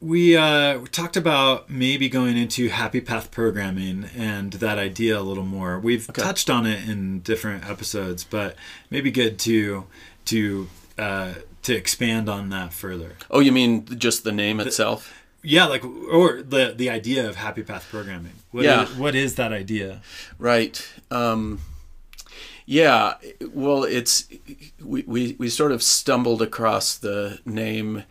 [0.00, 5.44] we uh, talked about maybe going into happy path programming and that idea a little
[5.44, 5.78] more.
[5.78, 6.22] We've okay.
[6.22, 8.56] touched on it in different episodes, but
[8.90, 9.86] maybe good to
[10.26, 13.12] to uh, to expand on that further.
[13.30, 15.12] Oh, you mean just the name the, itself?
[15.42, 18.32] Yeah, like or the the idea of happy path programming.
[18.50, 18.84] What yeah.
[18.84, 20.02] Is, what is that idea?
[20.38, 20.86] Right.
[21.10, 21.60] Um,
[22.66, 23.14] yeah.
[23.52, 24.26] Well, it's
[24.82, 28.04] we, we we sort of stumbled across the name,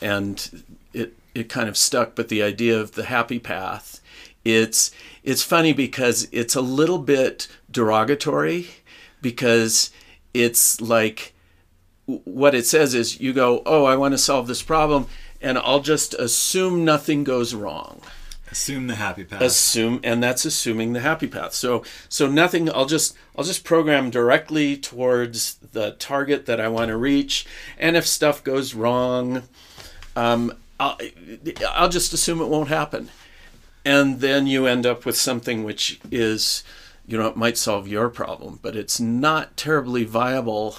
[0.00, 2.14] and it it kind of stuck.
[2.14, 4.00] But the idea of the happy path,
[4.44, 4.90] it's
[5.22, 8.68] it's funny because it's a little bit derogatory,
[9.20, 9.90] because
[10.32, 11.34] it's like
[12.06, 15.06] what it says is you go, oh, I want to solve this problem,
[15.40, 18.02] and I'll just assume nothing goes wrong.
[18.50, 19.40] Assume the happy path.
[19.40, 21.54] Assume, and that's assuming the happy path.
[21.54, 22.70] So, so nothing.
[22.72, 27.46] I'll just, I'll just program directly towards the target that I want to reach,
[27.78, 29.44] and if stuff goes wrong,
[30.14, 30.98] um, I'll,
[31.70, 33.10] I'll just assume it won't happen,
[33.84, 36.64] and then you end up with something which is,
[37.06, 40.78] you know, it might solve your problem, but it's not terribly viable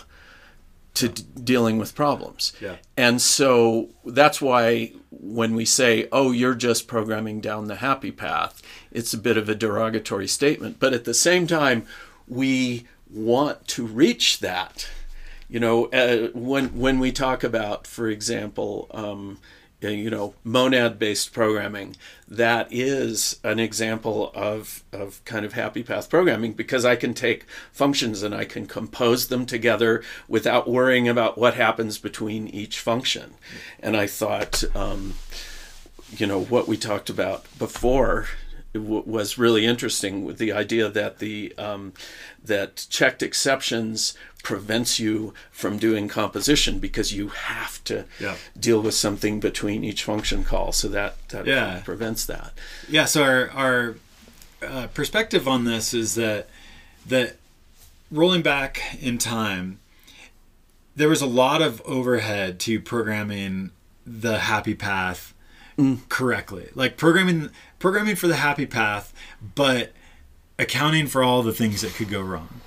[0.96, 2.54] to d- dealing with problems.
[2.62, 2.78] Yeah.
[2.98, 8.62] And so that's why when we say, "Oh, you're just programming down the happy path,"
[8.92, 11.86] it's a bit of a derogatory statement, but at the same time,
[12.28, 14.90] we want to reach that.
[15.50, 19.38] You know, uh, when when we talk about, for example, um,
[19.92, 21.96] you know monad based programming
[22.28, 27.46] that is an example of of kind of happy path programming because i can take
[27.72, 33.34] functions and i can compose them together without worrying about what happens between each function.
[33.80, 35.16] And i thought um,
[36.12, 38.28] you know what we talked about before
[38.78, 41.94] was really interesting with the idea that the um,
[42.44, 48.36] that checked exceptions prevents you from doing composition because you have to yeah.
[48.58, 50.72] deal with something between each function call.
[50.72, 51.82] So that, that yeah.
[51.84, 52.54] prevents that.
[52.88, 53.06] Yeah.
[53.06, 53.96] So our, our
[54.62, 56.48] uh, perspective on this is that,
[57.08, 57.38] that
[58.12, 59.80] rolling back in time,
[60.96, 63.72] there was a lot of overhead to programming
[64.06, 65.34] the happy path
[65.78, 66.08] mm.
[66.10, 66.70] correctly.
[66.76, 69.14] Like programming, programming for the happy path,
[69.56, 69.92] but
[70.58, 72.62] accounting for all the things that could go wrong.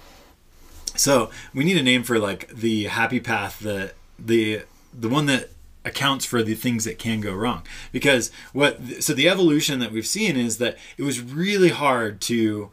[0.94, 5.50] So we need a name for like the happy path, the the the one that
[5.84, 7.62] accounts for the things that can go wrong.
[7.92, 12.70] Because what so the evolution that we've seen is that it was really hard to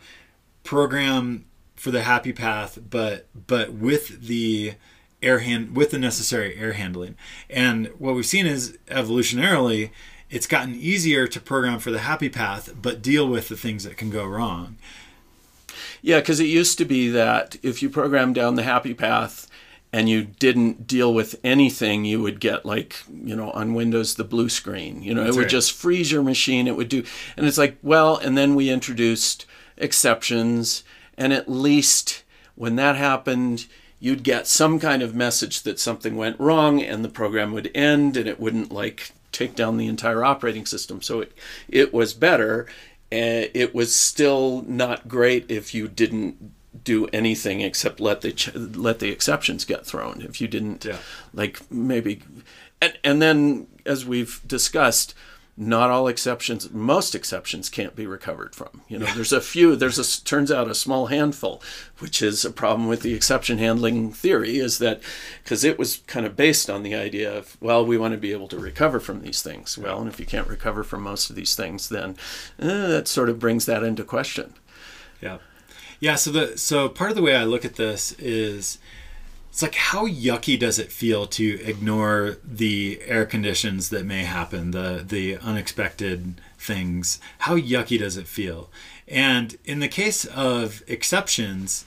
[0.63, 1.45] program
[1.75, 4.73] for the happy path, but but with the
[5.21, 7.15] air hand with the necessary air handling.
[7.49, 9.91] And what we've seen is evolutionarily,
[10.29, 13.97] it's gotten easier to program for the happy path, but deal with the things that
[13.97, 14.77] can go wrong.
[16.01, 19.47] Yeah, because it used to be that if you program down the happy path
[19.91, 24.23] and you didn't deal with anything, you would get like, you know, on Windows, the
[24.23, 25.01] blue screen.
[25.01, 25.51] You know, That's it would right.
[25.51, 26.67] just freeze your machine.
[26.67, 27.03] It would do,
[27.37, 29.45] and it's like, well, and then we introduced
[29.77, 30.83] exceptions,
[31.17, 32.23] and at least
[32.55, 33.67] when that happened,
[33.99, 38.17] you'd get some kind of message that something went wrong and the program would end
[38.17, 41.01] and it wouldn't like take down the entire operating system.
[41.01, 41.33] So it,
[41.67, 42.67] it was better
[43.11, 48.53] and it was still not great if you didn't do anything except let the ch-
[48.55, 50.21] let the exceptions get thrown.
[50.21, 50.97] If you didn't, yeah.
[51.33, 52.21] like maybe,
[52.81, 55.13] and and then as we've discussed,
[55.57, 58.81] not all exceptions, most exceptions can't be recovered from.
[58.89, 61.63] You know, there's a few, there's a, turns out a small handful,
[61.99, 65.01] which is a problem with the exception handling theory, is that
[65.43, 68.33] because it was kind of based on the idea of, well, we want to be
[68.33, 69.77] able to recover from these things.
[69.77, 72.17] Well, and if you can't recover from most of these things, then
[72.59, 74.55] eh, that sort of brings that into question.
[75.21, 75.37] Yeah.
[76.01, 76.15] Yeah.
[76.15, 78.77] So the, so part of the way I look at this is,
[79.55, 84.71] it's like how yucky does it feel to ignore the air conditions that may happen
[84.71, 87.21] the the unexpected things?
[87.37, 88.69] How yucky does it feel?
[89.07, 91.85] And in the case of exceptions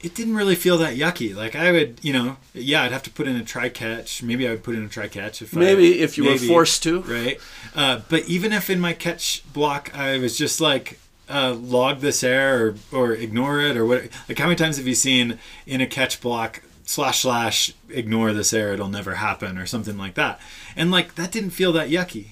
[0.00, 1.36] it didn't really feel that yucky.
[1.36, 4.48] Like i would you know yeah i'd have to put in a try catch maybe
[4.48, 6.82] i would put in a try catch if maybe I, if you maybe, were forced
[6.84, 7.02] to.
[7.02, 7.38] right?
[7.74, 10.98] Uh, but even if in my catch block i was just like
[11.28, 14.86] uh, log this error or, or ignore it or what like how many times have
[14.86, 19.66] you seen in a catch block slash slash ignore this error it'll never happen or
[19.66, 20.40] something like that
[20.74, 22.28] and like that didn't feel that yucky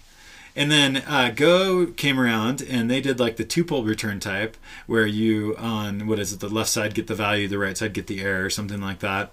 [0.58, 5.04] And then uh, Go came around and they did like the tuple return type, where
[5.04, 8.06] you on what is it, the left side get the value, the right side get
[8.06, 9.32] the error, or something like that.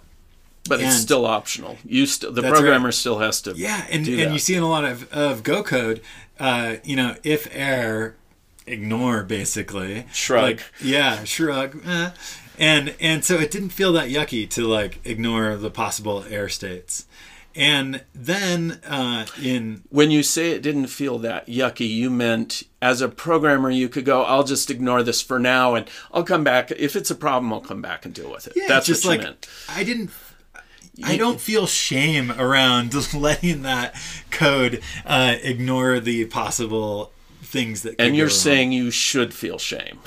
[0.68, 1.78] But it's still optional.
[1.86, 2.94] You st- the programmer right.
[2.94, 3.54] still has to.
[3.56, 4.34] Yeah, and, and that.
[4.34, 6.02] you see in a lot of, of Go code,
[6.42, 8.16] uh, you know, if error,
[8.68, 10.06] ignore basically.
[10.12, 10.44] Shrug.
[10.44, 11.82] Like, yeah, shrug.
[11.88, 12.12] eh.
[12.60, 17.06] And and so it didn't feel that yucky to like ignore the possible error states.
[17.56, 23.02] And then uh, in When you say it didn't feel that yucky, you meant as
[23.02, 26.72] a programmer, you could go, I'll just ignore this for now and I'll come back.
[26.72, 28.54] If it's a problem, I'll come back and deal with it.
[28.56, 29.48] yeah, That's just what you like meant.
[29.70, 30.10] I didn't.
[31.04, 33.96] I don't feel shame around letting that
[34.30, 37.98] code uh, ignore the possible things that.
[37.98, 40.00] could And you're saying you should feel shame.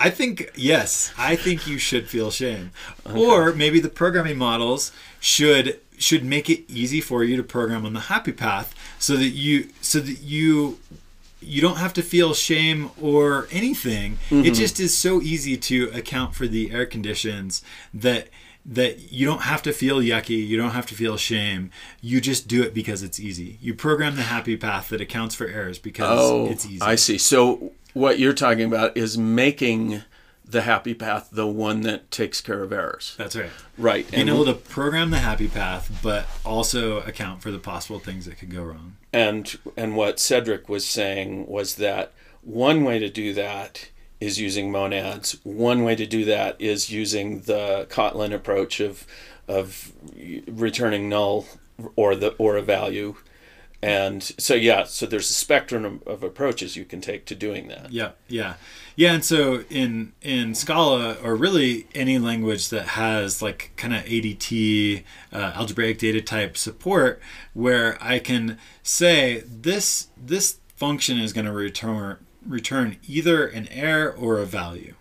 [0.00, 1.12] I think yes.
[1.18, 2.72] I think you should feel shame,
[3.14, 7.92] or maybe the programming models should should make it easy for you to program on
[7.92, 10.78] the happy path, so that you so that you
[11.42, 14.18] you don't have to feel shame or anything.
[14.30, 14.54] It mm-hmm.
[14.54, 18.28] just is so easy to account for the air conditions that
[18.64, 21.70] that you don't have to feel yucky, you don't have to feel shame.
[22.00, 23.58] You just do it because it's easy.
[23.60, 26.82] You program the happy path that accounts for errors because Oh, it's easy.
[26.82, 27.16] I see.
[27.16, 30.02] So what you're talking about is making
[30.44, 33.14] the happy path the one that takes care of errors.
[33.16, 33.50] That's right.
[33.78, 34.10] Right.
[34.10, 38.26] being And, able to program the happy path, but also account for the possible things
[38.26, 38.96] that could go wrong.
[39.12, 42.12] and and what Cedric was saying was that
[42.42, 45.38] one way to do that is using monads.
[45.44, 49.06] One way to do that is using the Kotlin approach of
[49.46, 49.92] of
[50.46, 51.46] returning null
[51.96, 53.16] or the or a value.
[53.82, 57.90] And so yeah, so there's a spectrum of, approaches you can take to doing that.
[57.90, 58.54] Yeah, yeah,
[58.94, 59.14] yeah.
[59.14, 65.02] And so in in Scala, or really any language that has like kind of ADT,
[65.32, 67.22] uh, algebraic data type support,
[67.54, 74.12] where I can say this this function is going to return return either an error
[74.12, 74.94] or a value.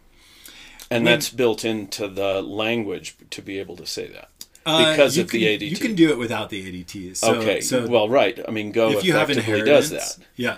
[0.91, 4.28] And that's built into the language to be able to say that.
[4.65, 5.69] Uh, Because you of can, the ADT.
[5.69, 7.17] you can do it without the ADTs.
[7.17, 7.61] So, okay.
[7.61, 8.39] so well, right.
[8.47, 10.25] I mean, Go if you have inheritance, does that.
[10.35, 10.57] yeah,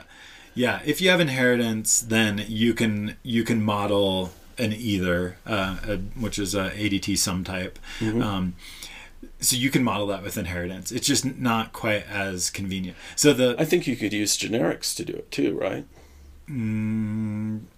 [0.55, 0.81] yeah.
[0.85, 6.37] If you have inheritance, then you can you can model an either, uh, a, which
[6.37, 7.79] is a ADT sum type.
[7.99, 8.21] Mm-hmm.
[8.21, 8.55] Um,
[9.39, 10.91] so you can model that with inheritance.
[10.91, 12.97] It's just not quite as convenient.
[13.15, 15.85] So the I think you could use generics to do it too, right?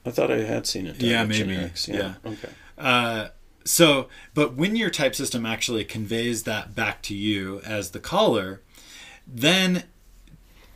[0.05, 0.97] I thought I had seen it.
[0.97, 1.11] Done Mm.
[1.11, 1.53] Yeah, maybe.
[1.55, 1.87] Generics.
[1.87, 2.13] Yeah.
[2.25, 2.49] Okay.
[2.77, 3.27] Uh,
[3.65, 8.61] so, but when your type system actually conveys that back to you as the caller,
[9.27, 9.83] then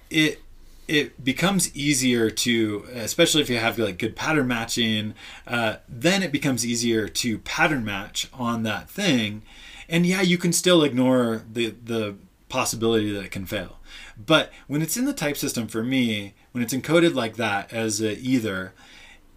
[0.10, 0.42] it
[0.88, 5.14] it becomes easier to, especially if you have like good pattern matching,
[5.46, 9.42] uh, then it becomes easier to pattern match on that thing.
[9.90, 12.16] And yeah, you can still ignore the the
[12.50, 13.80] possibility that it can fail.
[14.18, 18.02] But when it's in the type system for me, when it's encoded like that as
[18.02, 18.74] a either,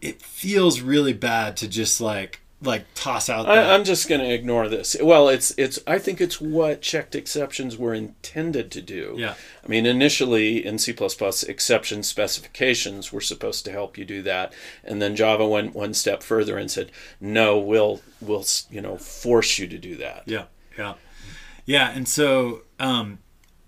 [0.01, 3.49] it feels really bad to just like like toss out.
[3.49, 4.97] I, I'm just going to ignore this.
[5.01, 5.79] Well, it's it's.
[5.87, 9.15] I think it's what checked exceptions were intended to do.
[9.17, 9.35] Yeah.
[9.65, 10.95] I mean, initially in C++,
[11.49, 14.53] exception specifications were supposed to help you do that,
[14.85, 16.91] and then Java went one step further and said,
[17.21, 20.45] "No, we'll we'll you know force you to do that." Yeah,
[20.77, 20.95] yeah,
[21.65, 21.91] yeah.
[21.91, 23.21] And so, um,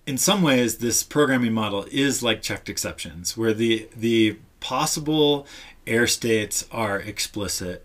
[0.07, 5.47] in some ways, this programming model is like checked exceptions, where the the possible
[5.87, 7.85] error states are explicit,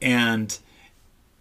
[0.00, 0.58] and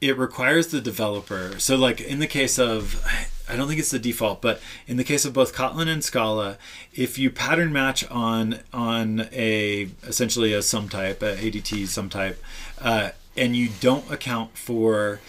[0.02, 1.60] it requires the developer.
[1.60, 3.04] So, like in the case of,
[3.50, 6.58] I don't think it's the default, but in the case of both Kotlin and Scala,
[6.94, 12.42] if you pattern match on on a essentially a sum type, a ADT sum type,
[12.80, 15.20] uh, and you don't account for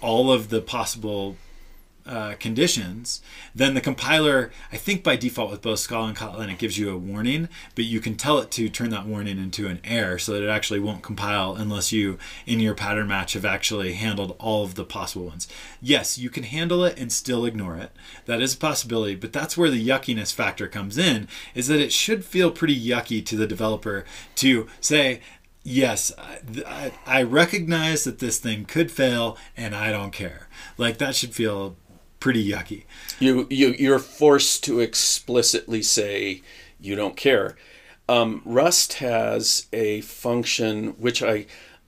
[0.00, 1.36] all of the possible
[2.06, 3.22] uh, conditions,
[3.54, 6.90] then the compiler, I think by default with both Scala and Kotlin, it gives you
[6.90, 10.32] a warning, but you can tell it to turn that warning into an error so
[10.32, 14.64] that it actually won't compile unless you, in your pattern match, have actually handled all
[14.64, 15.48] of the possible ones.
[15.80, 17.92] Yes, you can handle it and still ignore it.
[18.26, 21.92] That is a possibility, but that's where the yuckiness factor comes in, is that it
[21.92, 24.04] should feel pretty yucky to the developer
[24.36, 25.20] to say,
[25.62, 30.48] yes, I, I recognize that this thing could fail and I don't care.
[30.76, 31.76] Like that should feel
[32.24, 32.84] pretty yucky.
[33.18, 36.40] You you you're forced to explicitly say
[36.80, 37.54] you don't care.
[38.08, 41.44] Um, Rust has a function which I,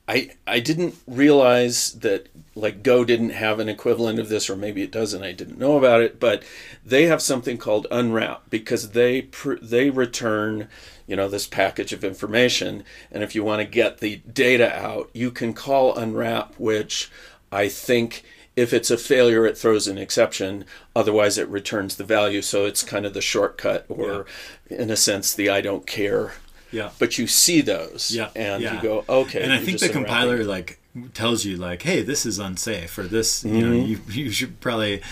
[0.07, 4.83] I I didn't realize that like Go didn't have an equivalent of this, or maybe
[4.83, 6.21] it does, and I didn't know about it.
[6.21, 6.43] But
[6.85, 10.69] they have something called unwrap because they pr- they return
[11.07, 15.09] you know this package of information, and if you want to get the data out,
[15.15, 17.11] you can call unwrap, which
[17.51, 18.23] I think
[18.57, 20.65] if it's a failure, it throws an exception.
[20.95, 22.41] Otherwise, it returns the value.
[22.43, 24.27] So it's kind of the shortcut, or
[24.71, 26.33] in a sense, the I don't care.
[26.73, 26.91] Yeah.
[26.99, 28.77] But you see those, Yeah, and yeah.
[28.77, 29.43] you go, okay.
[29.43, 30.79] and I think the compiler like
[31.15, 34.11] tells you like, hey, this is unsafe, or this, you know, Mm-hmm.
[34.13, 35.03] you you should probably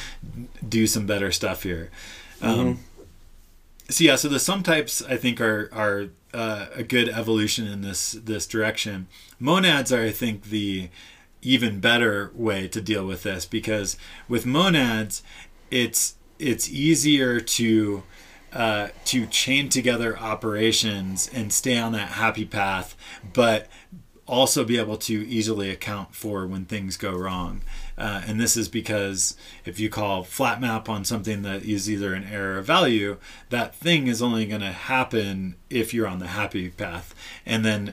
[0.67, 1.91] do some better stuff here.
[2.41, 2.61] Mm-hmm.
[2.61, 2.81] Um,
[3.91, 7.83] so yeah, so the sum types I think are are uh, a good evolution in
[7.83, 9.07] this this direction.
[9.39, 10.89] Monads are I think the
[11.45, 13.97] even better way to deal with this because
[14.29, 15.23] with monads,
[15.71, 18.03] it's it's easier to
[18.53, 22.97] uh, to chain together operations and stay on that happy path,
[23.33, 23.69] but
[24.27, 27.63] also be able to easily account for when things go wrong.
[27.99, 32.15] Uh, and this is because if you call flat map on something that is either
[32.15, 33.19] an error or value,
[33.51, 37.15] that thing is only going to happen if you're on the happy path.
[37.45, 37.93] And then,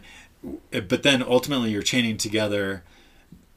[0.72, 2.84] but then ultimately you're chaining together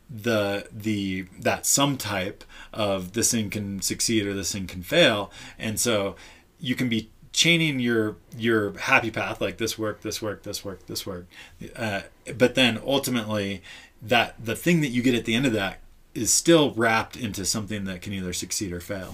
[0.09, 5.31] the the that sum type of this thing can succeed or this thing can fail.
[5.59, 6.17] And so
[6.61, 10.87] you can be chaining your your happy path like this work this work this work
[10.87, 11.27] this work.
[11.75, 12.03] Uh,
[12.37, 13.63] but then ultimately
[14.01, 15.81] that the thing that you get at the end of that
[16.15, 19.13] is still wrapped into something that can either succeed or fail.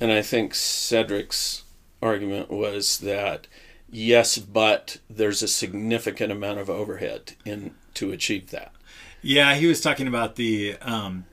[0.00, 1.64] And I think Cedric's
[2.00, 3.48] argument was that
[3.90, 8.72] yes, but there's a significant amount of overhead in to achieve that.
[9.22, 11.24] Yeah, he was talking about the um,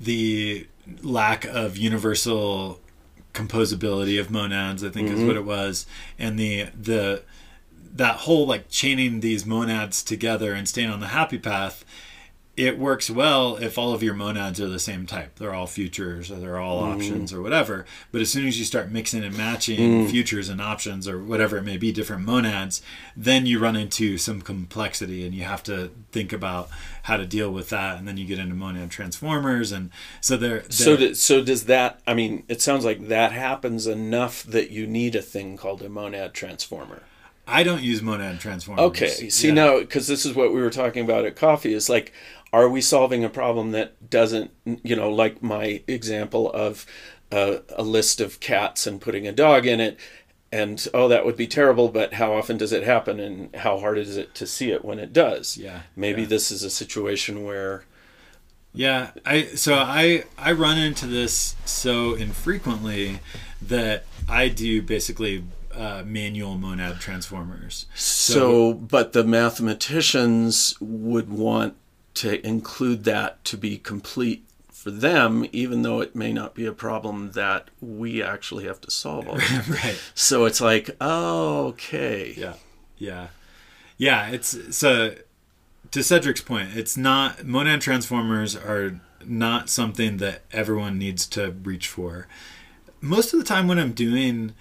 [0.00, 0.66] the
[1.02, 2.80] lack of universal
[3.34, 4.82] composability of monads.
[4.84, 5.86] I think is what it was,
[6.18, 7.22] and the the
[7.94, 11.84] that whole like chaining these monads together and staying on the happy path.
[12.54, 15.36] It works well if all of your monads are the same type.
[15.36, 16.94] They're all futures or they're all mm.
[16.94, 17.86] options or whatever.
[18.10, 20.10] But as soon as you start mixing and matching mm.
[20.10, 22.82] futures and options or whatever it may be, different monads,
[23.16, 26.68] then you run into some complexity and you have to think about
[27.04, 27.96] how to deal with that.
[27.96, 29.72] And then you get into monad transformers.
[29.72, 29.90] And
[30.20, 32.00] so they're, So, do, so does that?
[32.06, 35.88] I mean, it sounds like that happens enough that you need a thing called a
[35.88, 37.02] monad transformer.
[37.46, 38.84] I don't use monad transformers.
[38.84, 39.28] Okay.
[39.30, 39.54] See Yeah.
[39.54, 41.74] now, because this is what we were talking about at coffee.
[41.74, 42.12] Is like,
[42.52, 46.84] are we solving a problem that doesn't, you know, like my example of
[47.30, 49.98] uh, a list of cats and putting a dog in it,
[50.50, 51.88] and oh, that would be terrible.
[51.88, 54.98] But how often does it happen, and how hard is it to see it when
[54.98, 55.56] it does?
[55.56, 56.28] Yeah, Maybe yeah.
[56.28, 57.84] this is a situation where
[58.74, 63.20] Yeah, I so I I run into this so infrequently
[63.60, 65.44] that I do basically
[65.74, 67.86] uh, manual monad transformers.
[67.94, 71.76] So, but the mathematicians would want
[72.14, 76.72] to include that to be complete for them, even though it may not be a
[76.72, 79.28] problem that we actually have to solve.
[79.28, 79.36] All
[79.68, 80.00] right.
[80.14, 82.34] so it's like, oh, okay.
[82.36, 82.54] Yeah.
[82.98, 83.28] Yeah.
[83.96, 85.14] Yeah, it's so
[85.92, 91.86] to Cedric's point, it's not monad transformers are not something that everyone needs to reach
[91.86, 92.26] for.
[93.00, 94.54] Most of the time when I'm doing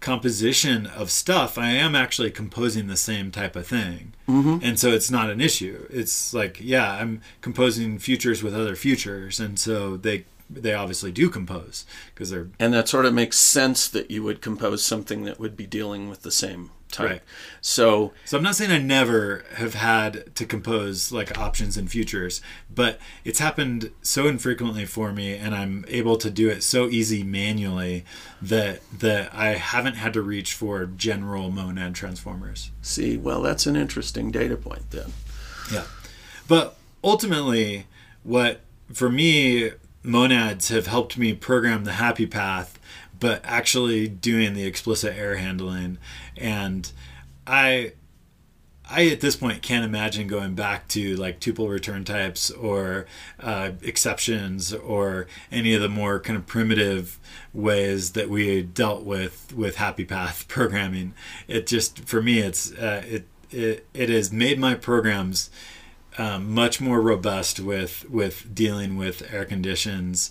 [0.00, 4.14] composition of stuff, I am actually composing the same type of thing.
[4.28, 4.58] Mm-hmm.
[4.62, 5.86] And so it's not an issue.
[5.90, 9.40] It's like, yeah, I'm composing futures with other futures.
[9.40, 11.84] And so they they obviously do compose
[12.14, 15.56] because they're And that sort of makes sense that you would compose something that would
[15.56, 17.10] be dealing with the same type.
[17.10, 17.22] Right.
[17.60, 22.40] So, So I'm not saying I never have had to compose like options and futures,
[22.72, 27.22] but it's happened so infrequently for me and I'm able to do it so easy
[27.22, 28.04] manually
[28.40, 32.70] that that I haven't had to reach for general monad transformers.
[32.82, 35.12] see, well, that's an interesting data point then.
[35.72, 35.84] Yeah.
[36.48, 37.86] But ultimately
[38.22, 38.60] what
[38.92, 39.70] for me
[40.02, 42.78] monads have helped me program the happy path
[43.18, 45.98] but actually doing the explicit error handling
[46.36, 46.92] and
[47.46, 47.92] I
[48.88, 53.06] I at this point can't imagine going back to like tuple return types or
[53.40, 57.18] uh, exceptions or any of the more kind of primitive
[57.52, 61.14] ways that we dealt with with happy path programming.
[61.48, 65.50] It just for me it's uh, it, it it has made my programs
[66.16, 70.30] um, much more robust with with dealing with air conditions.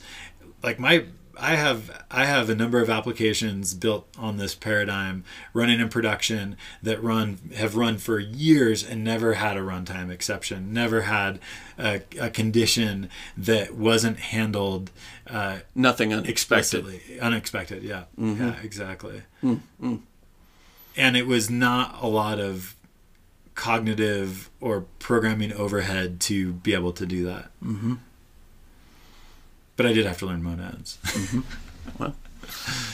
[0.63, 1.05] Like my
[1.37, 5.23] I have I have a number of applications built on this paradigm
[5.53, 10.73] running in production that run have run for years and never had a runtime exception,
[10.73, 11.39] never had
[11.77, 14.91] a, a condition that wasn't handled
[15.27, 17.01] uh, Nothing unexpected.
[17.21, 17.83] unexpected.
[17.83, 19.23] Yeah, yeah, exactly.
[20.97, 22.75] And it was not a lot of
[23.55, 27.51] cognitive or programming overhead to be able to do that.
[27.63, 27.95] Mm-hmm.
[29.75, 30.97] But I did have to learn monads.
[31.99, 32.15] Well,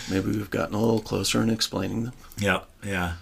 [0.09, 2.13] maybe we've gotten a little closer in explaining them.
[2.37, 3.13] Yeah, yeah,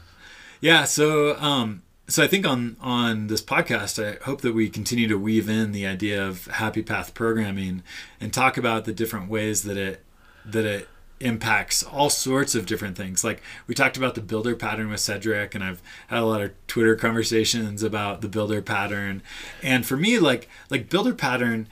[0.62, 0.86] yeah.
[0.86, 5.18] So, um, so I think on on this podcast, I hope that we continue to
[5.18, 7.84] weave in the idea of happy path programming
[8.20, 10.03] and talk about the different ways that it
[10.45, 10.88] that it
[11.20, 13.24] impacts all sorts of different things.
[13.24, 16.51] Like we talked about the builder pattern with Cedric, and I've had a lot of
[16.68, 19.22] Twitter conversations about the builder pattern.
[19.62, 21.68] And for me, like like builder pattern,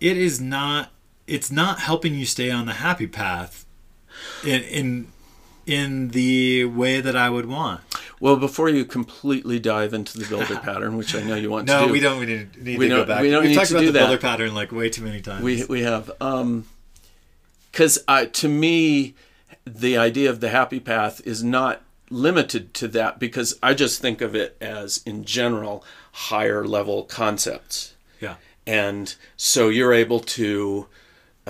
[0.00, 0.90] it is not
[1.28, 3.66] it's not helping you stay on the happy path
[4.44, 5.12] in in
[5.66, 7.82] in the way that I would want.
[8.20, 11.80] Well, before you completely dive into the builder pattern, which I know you want no,
[11.80, 12.18] to do, No, we don't.
[12.20, 13.20] We need, need We to go back.
[13.20, 14.06] we don't We've need talked to about do the that.
[14.06, 15.42] builder pattern like way too many times.
[15.44, 16.64] We we have um,
[17.70, 19.14] because uh, to me,
[19.64, 24.22] the idea of the happy path is not limited to that because I just think
[24.22, 28.36] of it as in general higher level concepts, yeah.
[28.66, 30.86] and so you're able to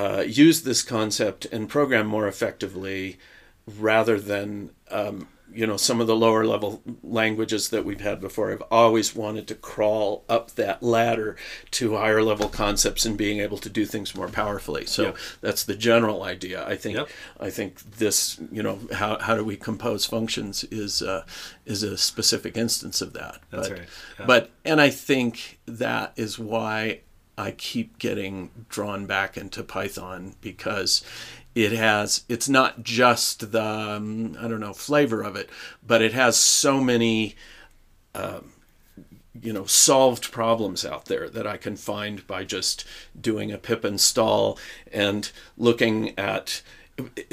[0.01, 3.19] uh, use this concept and program more effectively
[3.67, 5.17] rather than um,
[5.53, 6.71] you know some of the lower level
[7.03, 11.37] languages that we've had before i've always wanted to crawl up that ladder
[11.71, 15.17] to higher level concepts and being able to do things more powerfully so Yep.
[15.41, 17.09] that's the general idea i think Yep.
[17.41, 21.25] i think this you know how, how do we compose functions is uh,
[21.65, 23.89] is a specific instance of that That's but, right.
[24.21, 24.27] Yeah.
[24.27, 27.01] but and i think that is why
[27.39, 31.05] I keep getting drawn back into Python because
[31.55, 35.49] it has it's not just the um, I don't know flavor of it,
[35.87, 37.37] but it has so many
[38.15, 38.53] um,
[39.41, 42.85] you know solved problems out there that I can find by just
[43.19, 44.59] doing a pip install
[44.93, 46.63] and looking at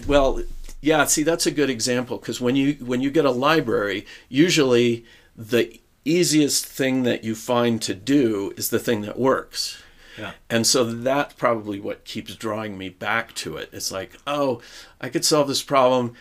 [0.06, 0.44] well
[0.82, 5.04] yeah see that's a good example because when you when you get a library usually
[5.36, 9.82] the easiest thing that you find to do is the thing that works
[10.18, 10.32] Yeah.
[10.50, 13.70] and so that's probably what keeps drawing me back to it.
[13.74, 14.62] It's like, oh,
[15.02, 16.14] I could solve this problem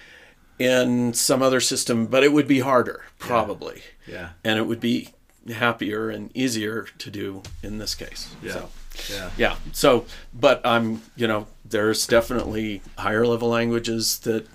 [0.58, 3.82] in some other system, but it would be harder, probably.
[4.06, 4.30] Yeah.
[4.44, 5.10] And it would be
[5.52, 8.34] happier and easier to do in this case.
[8.42, 8.52] Yeah.
[8.52, 8.68] So,
[9.12, 9.30] Yeah.
[9.36, 9.56] yeah.
[9.72, 14.46] So, but I'm, you know, there's definitely higher level languages that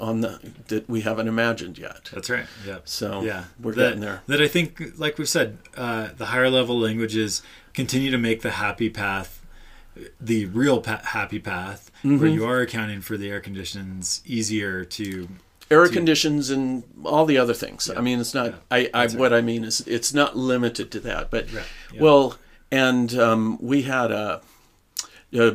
[0.00, 2.10] on the that we haven't imagined yet.
[2.12, 2.46] That's right.
[2.66, 2.78] Yeah.
[2.84, 4.22] So yeah, we're that, getting there.
[4.26, 7.42] That I think, like we've said, uh, the higher level languages
[7.74, 9.38] continue to make the happy path
[10.18, 12.26] the real pa- happy path, where Mm-hmm.
[12.28, 15.28] you are accounting for the air conditions easier to.
[15.70, 17.90] air conditions and all the other things.
[17.90, 18.52] I mean, it's not.
[18.52, 18.56] Yeah.
[18.70, 21.30] I, I what I mean is, it's not limited to that.
[21.30, 21.64] But Right.
[21.92, 22.00] Yeah.
[22.00, 22.38] well,
[22.70, 24.40] and um, we had a.
[25.36, 25.52] Uh,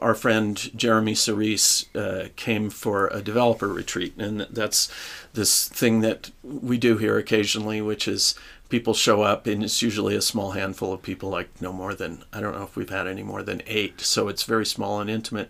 [0.00, 4.88] our friend Jeremy Cerise uh, came for a developer retreat, and that's
[5.32, 8.36] this thing that we do here occasionally, which is
[8.68, 12.24] people show up, and it's usually a small handful of people, like no more than
[12.32, 15.10] I don't know if we've had any more than eight, so it's very small and
[15.10, 15.48] intimate,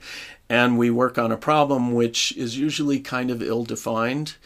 [0.48, 4.36] and we work on a problem which is usually kind of ill-defined,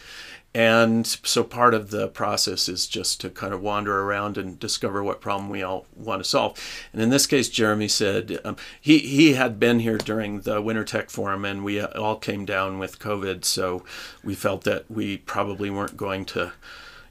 [0.52, 5.02] and so part of the process is just to kind of wander around and discover
[5.02, 6.58] what problem we all want to solve.
[6.92, 10.84] And in this case, Jeremy said um, he he had been here during the Winter
[10.84, 13.84] Tech Forum, and we all came down with COVID, so
[14.24, 16.52] we felt that we probably weren't going to,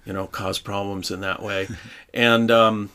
[0.05, 1.67] you know, cause problems in that way,
[2.13, 2.51] and.
[2.51, 2.91] Um,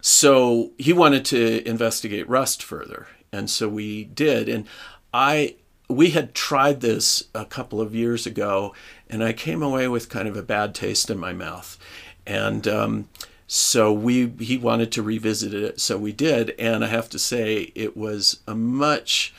[0.00, 4.48] so he wanted to investigate Rust further, and so we did.
[4.48, 4.66] And
[5.12, 5.56] I
[5.88, 8.74] we had tried this a couple of years ago,
[9.08, 11.78] and I came away with kind of a bad taste in my mouth.
[12.26, 13.08] And um,
[13.46, 16.54] so we he wanted to revisit it, so we did.
[16.58, 19.34] And I have to say, it was a much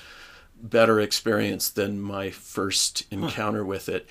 [0.61, 4.07] better experience than my first encounter with it.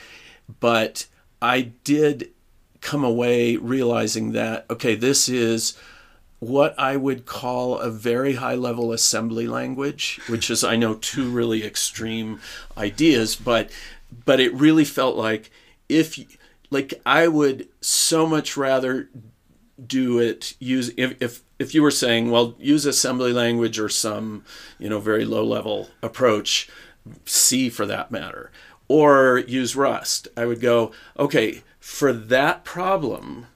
[0.60, 1.06] But
[1.42, 2.30] I did
[2.80, 5.76] come away realizing that okay, this is
[6.40, 11.28] what I would call a very high level assembly language, which is I know two
[11.28, 12.40] really extreme
[12.76, 13.70] ideas, but
[14.24, 15.50] but it really felt like
[15.88, 16.18] if
[16.70, 19.08] like I would so much rather
[19.84, 24.44] do it use if if if you were saying well use assembly language or some
[24.78, 26.68] you know very low level approach
[27.24, 28.50] C for that matter
[28.88, 33.46] or use Rust I would go okay for that problem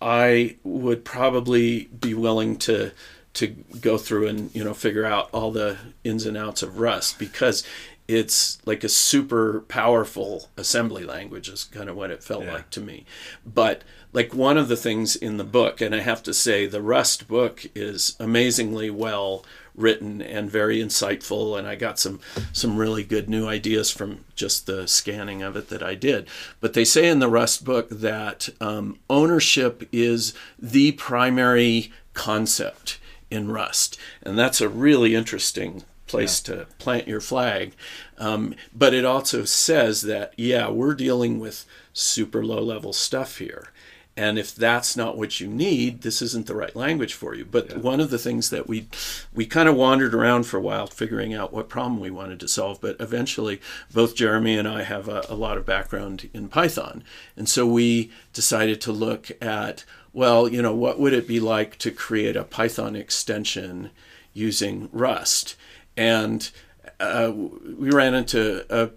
[0.00, 2.92] I would probably be willing to
[3.34, 3.48] to
[3.80, 7.62] go through and you know figure out all the ins and outs of Rust because
[8.08, 12.52] it's like a super powerful assembly language is kind of what it felt Yeah.
[12.54, 13.04] like to me.
[13.44, 13.82] But
[14.12, 17.26] like one of the things in the book, and I have to say the Rust
[17.26, 19.44] book is amazingly well
[19.76, 22.20] written and very insightful and I got some
[22.52, 26.28] some really good new ideas from just the scanning of it that I did.
[26.60, 32.98] But they say in the Rust book that um, ownership is the primary concept
[33.30, 37.74] in Rust, and that's a really interesting place to plant your flag.
[38.18, 43.68] Um, but it also says that yeah, we're dealing with super low level stuff here,
[44.16, 47.44] And if that's not what you need, this isn't the right language for you.
[47.44, 47.76] But yeah.
[47.78, 48.88] one of the things that we
[49.34, 52.48] we kind of wandered around for a while figuring out what problem we wanted to
[52.48, 52.80] solve.
[52.80, 53.60] But eventually,
[53.92, 57.04] both Jeremy and I have a, a lot of background in Python,
[57.36, 59.84] and so we decided to look at
[60.16, 63.90] well, you know, what would it be like to create a Python extension
[64.32, 65.56] using Rust?
[65.94, 66.50] And
[66.98, 68.88] uh, we ran into uh,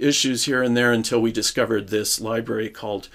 [0.00, 3.10] issues here and there until we discovered this library called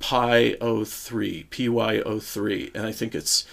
[0.00, 3.46] PyO3, PyO3, and I think it's,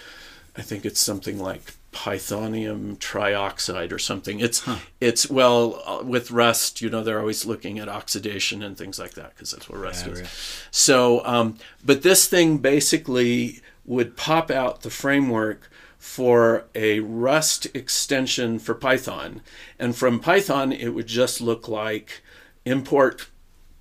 [0.56, 4.40] I think it's something like Pythonium trioxide or something.
[4.40, 4.78] It's huh.
[5.00, 9.14] it's well uh, with Rust, you know, they're always looking at oxidation and things like
[9.14, 10.22] that because that's what Rust yeah, is.
[10.22, 10.30] Right.
[10.72, 18.60] So, um, but this thing basically would pop out the framework for a Rust extension
[18.60, 19.42] for Python,
[19.80, 22.22] and from Python it would just look like
[22.66, 23.28] import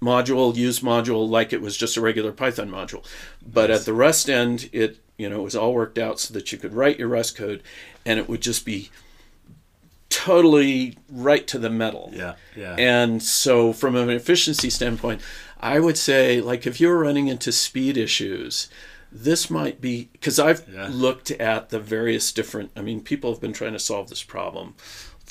[0.02, 3.06] module, use module like it was just a regular Python module.
[3.46, 3.80] But nice.
[3.80, 6.58] at the Rust end, it you know it was all worked out so that you
[6.58, 7.62] could write your Rust code,
[8.04, 8.90] and it would just be
[10.10, 12.10] totally right to the metal.
[12.12, 12.74] Yeah, yeah.
[12.76, 15.22] And so from an efficiency standpoint,
[15.60, 18.68] I would say like if you're running into speed issues,
[19.10, 20.88] this might be because I've yeah.
[20.90, 22.72] looked at the various different.
[22.76, 24.74] I mean, people have been trying to solve this problem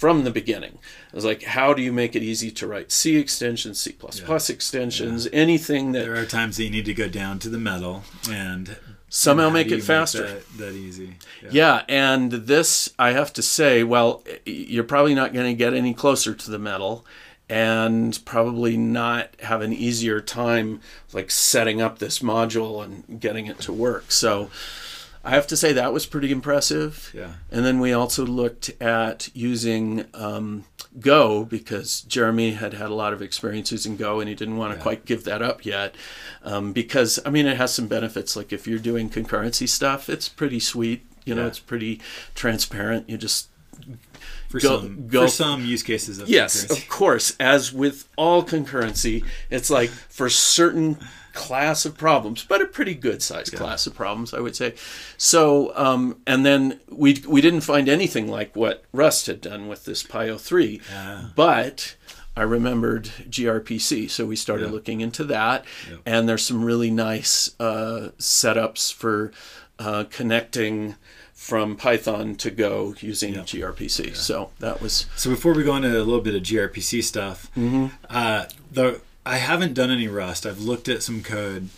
[0.02, 0.80] from the beginning.
[1.14, 4.40] I was like, how do you make it easy to write C extensions, C++ yeah.
[4.50, 5.32] extensions, yeah.
[5.32, 6.06] anything that.
[6.06, 8.78] There are times that you need to go down to the metal and
[9.10, 10.24] somehow make it faster.
[10.24, 11.18] Make that, that, easy.
[11.44, 11.50] Yeah.
[11.52, 11.84] yeah.
[11.88, 16.34] and this, I have to say, well, you're probably not going to get any closer
[16.34, 17.06] to the metal
[17.48, 20.82] and probably not have an easier time
[21.14, 24.12] like setting up this module and getting it to work.
[24.12, 24.50] So,
[25.24, 27.12] I have to say that was pretty impressive.
[27.14, 27.34] Yeah.
[27.52, 30.66] And then we also looked at using um,
[31.00, 34.74] Go because Jeremy had had a lot of experience using Go and he didn't want
[34.74, 34.84] to yeah.
[34.84, 35.96] quite give that up yet.
[36.44, 38.36] Um, because, I mean, it has some benefits.
[38.36, 41.06] Like if you're doing concurrency stuff, it's pretty sweet.
[41.24, 41.50] You know, yeah.
[41.50, 42.02] it's pretty
[42.34, 43.08] transparent.
[43.08, 43.50] You just
[44.50, 48.44] for go, some go, for some use cases of yes of course as with all
[48.44, 50.98] concurrency it's like for certain
[51.34, 53.60] class of problems, but a pretty good sized yeah.
[53.60, 54.74] class of problems, I would say.
[55.18, 59.86] So, um, and then we we didn't find anything like what Rust had done with
[59.86, 61.28] this PyO3, yeah.
[61.36, 61.96] but
[62.36, 64.72] I remembered gRPC, so we started yeah.
[64.72, 65.66] looking into that,
[66.06, 69.32] and there's some really nice uh, setups for
[69.80, 70.96] uh, connecting
[71.34, 73.46] from Python to Go using yep.
[73.46, 74.08] gRPC.
[74.08, 74.14] Yeah.
[74.14, 75.08] So that was.
[75.16, 77.88] So before we go into a little bit of gRPC stuff, mm-hmm.
[78.10, 80.46] uh, the I haven't done any Rust.
[80.46, 81.70] I've looked at some code,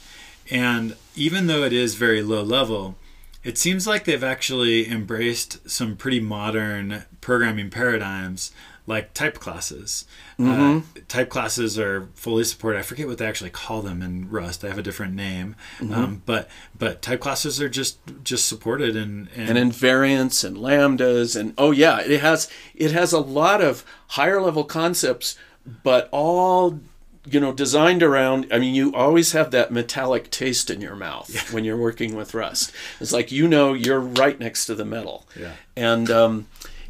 [0.50, 2.96] and even though it is very low level,
[3.44, 8.52] it seems like they've actually embraced some pretty modern programming paradigms
[8.86, 10.06] like type classes.
[10.38, 10.78] Uh, mm-hmm.
[10.98, 12.80] Uh, type classes are fully supported.
[12.80, 14.62] I forget what they actually call them in Rust.
[14.62, 15.94] They have a different name, mm-hmm.
[15.94, 21.40] um, but but type classes are just just supported and, and and invariants and lambdas
[21.40, 25.38] and oh yeah, it has it has a lot of higher level concepts,
[25.84, 26.80] but all
[27.26, 31.30] you know designed around i mean you always have that metallic taste in your mouth
[31.34, 31.42] yeah.
[31.54, 35.26] when you're working with rust it's like you know you're right next to the metal
[35.40, 35.54] yeah.
[35.76, 36.48] and um,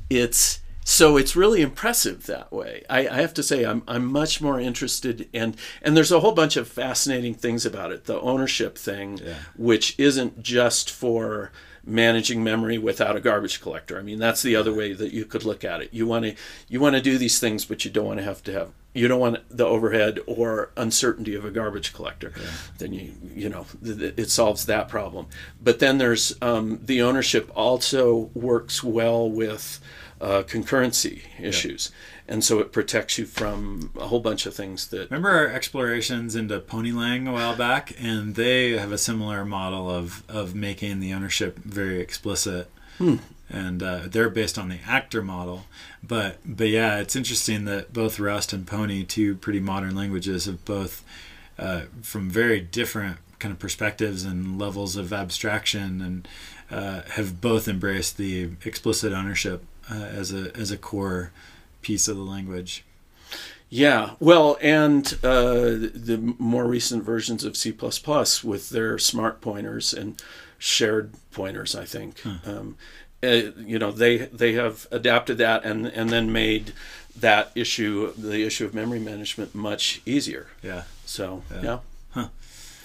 [0.09, 4.41] it's so it's really impressive that way I, I, have to say I'm, I'm much
[4.41, 8.77] more interested in and there's a whole bunch of fascinating things about it the ownership
[8.77, 9.35] thing yeah.
[9.55, 11.51] which isn't just for
[11.85, 13.99] managing memory without a garbage collector.
[13.99, 15.93] I mean, that's the other way that you could look at it.
[15.93, 16.35] You want to
[16.69, 19.07] you want to do these things, but you don't want to have to have you
[19.07, 22.33] don't want the overhead or uncertainty of a garbage collector.
[22.35, 22.49] Yeah.
[22.77, 25.27] Then you you know it solves that problem.
[25.61, 29.79] But then there's um, the ownership also works well with
[30.21, 31.91] uh, concurrency issues.
[31.91, 35.47] Yeah and so it protects you from a whole bunch of things that remember our
[35.47, 40.99] explorations into ponylang a while back and they have a similar model of of making
[40.99, 43.17] the ownership very explicit hmm.
[43.49, 45.65] And uh, they're based on the actor model
[46.01, 50.63] but but yeah it's interesting that both rust and pony two pretty modern languages have
[50.65, 51.03] both
[51.59, 56.27] uh, from very different kind of perspectives and levels of abstraction and
[56.71, 61.31] uh, have both embraced the explicit ownership uh, as a as a core
[61.81, 62.83] piece of the language.
[63.69, 67.71] Yeah, well, and uh, the more recent versions of C++
[68.43, 70.21] with their smart pointers and
[70.59, 72.21] shared pointers, I think.
[72.21, 72.37] Huh.
[72.45, 72.77] Um,
[73.23, 76.73] uh, you know, they they have adapted that and and then made
[77.15, 80.47] that issue, the issue of memory management, much easier.
[80.61, 80.83] Yeah.
[81.05, 81.61] So yeah.
[81.61, 81.79] yeah.
[82.11, 82.27] Huh.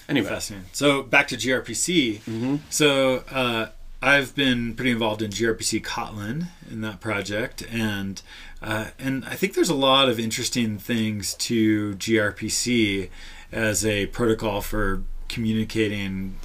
[0.07, 0.69] Anyway, fascinating.
[0.71, 2.21] So back to gRPC.
[2.21, 2.55] Mm-hmm.
[2.69, 3.67] So uh,
[4.01, 8.21] I've been pretty involved in gRPC Kotlin in that project, and
[8.61, 13.09] uh, and I think there's a lot of interesting things to gRPC
[13.51, 16.37] as a protocol for communicating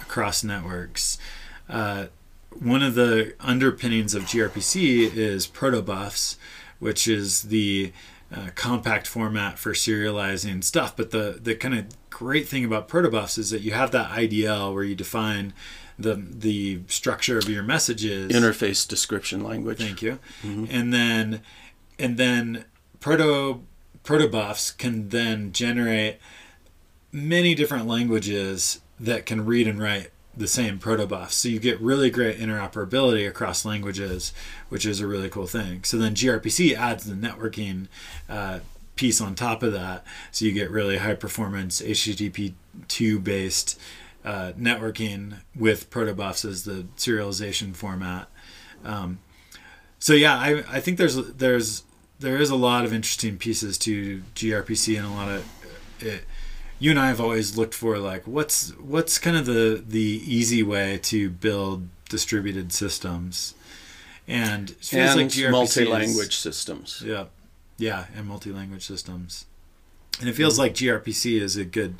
[0.00, 1.18] across networks.
[1.68, 2.06] Uh,
[2.60, 6.36] one of the underpinnings of gRPC is protobufs,
[6.78, 7.92] which is the
[8.34, 10.96] uh, compact format for serializing stuff.
[10.96, 14.72] But the the kind of great thing about protobufs is that you have that IDL
[14.72, 15.52] where you define
[15.98, 20.64] the the structure of your messages interface description language thank you mm-hmm.
[20.70, 21.40] and then
[21.98, 22.64] and then
[23.00, 23.60] proto
[24.04, 26.18] protobufs can then generate
[27.12, 31.30] many different languages that can read and write the same protobuf.
[31.30, 34.32] So you get really great interoperability across languages,
[34.68, 35.84] which is a really cool thing.
[35.84, 37.88] So then gRPC adds the networking
[38.28, 38.60] uh,
[38.96, 40.04] piece on top of that.
[40.30, 43.78] So you get really high performance HTTP2 based
[44.24, 48.28] uh, networking with protobufs as the serialization format.
[48.84, 49.20] Um,
[49.98, 51.84] so yeah, I, I think there's there's
[52.18, 55.48] there is a lot of interesting pieces to gRPC and a lot of
[56.00, 56.24] it,
[56.82, 60.64] you and I have always looked for like what's what's kind of the the easy
[60.64, 63.54] way to build distributed systems,
[64.26, 67.00] and it feels and like multi-language systems.
[67.06, 67.26] Yeah,
[67.78, 69.46] yeah, and multi-language systems,
[70.18, 70.62] and it feels mm-hmm.
[70.62, 71.94] like gRPC is a good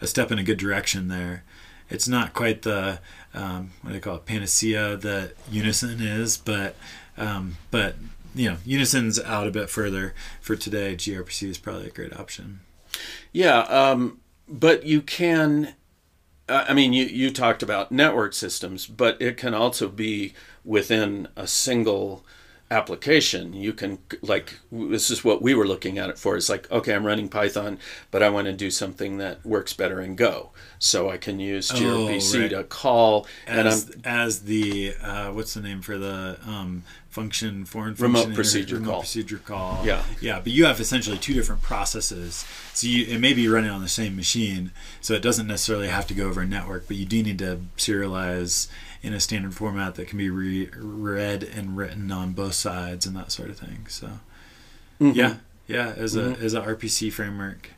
[0.00, 1.42] a step in a good direction there.
[1.90, 3.00] It's not quite the
[3.34, 6.76] um, what do they call it panacea that Unison is, but
[7.16, 7.96] um, but
[8.36, 10.94] you know Unison's out a bit further for today.
[10.94, 12.60] gRPC is probably a great option.
[13.32, 15.74] Yeah, um, but you can
[16.48, 20.32] I mean, you, you talked about network systems, but it can also be
[20.64, 22.24] within a single
[22.70, 23.52] application.
[23.52, 26.36] You can, like, this is what we were looking at it for.
[26.36, 27.78] It's like, okay, I'm running Python,
[28.10, 30.50] but I want to do something that works better in Go.
[30.78, 32.50] So I can use gRPC oh, right.
[32.50, 33.26] to call.
[33.46, 36.82] As, and I'm, as the, uh, what's the name for the um,
[37.18, 39.00] function foreign remote function procedure remote call.
[39.00, 39.80] procedure call.
[39.84, 40.38] Yeah, yeah.
[40.40, 42.46] But you have essentially two different processes.
[42.74, 46.06] So you, it may be running on the same machine, so it doesn't necessarily have
[46.08, 46.86] to go over a network.
[46.86, 48.68] But you do need to serialize
[49.02, 53.16] in a standard format that can be re- read and written on both sides and
[53.16, 53.86] that sort of thing.
[53.88, 54.06] So,
[55.00, 55.10] mm-hmm.
[55.10, 55.92] yeah, yeah.
[55.96, 56.40] As mm-hmm.
[56.40, 57.70] a as a RPC framework,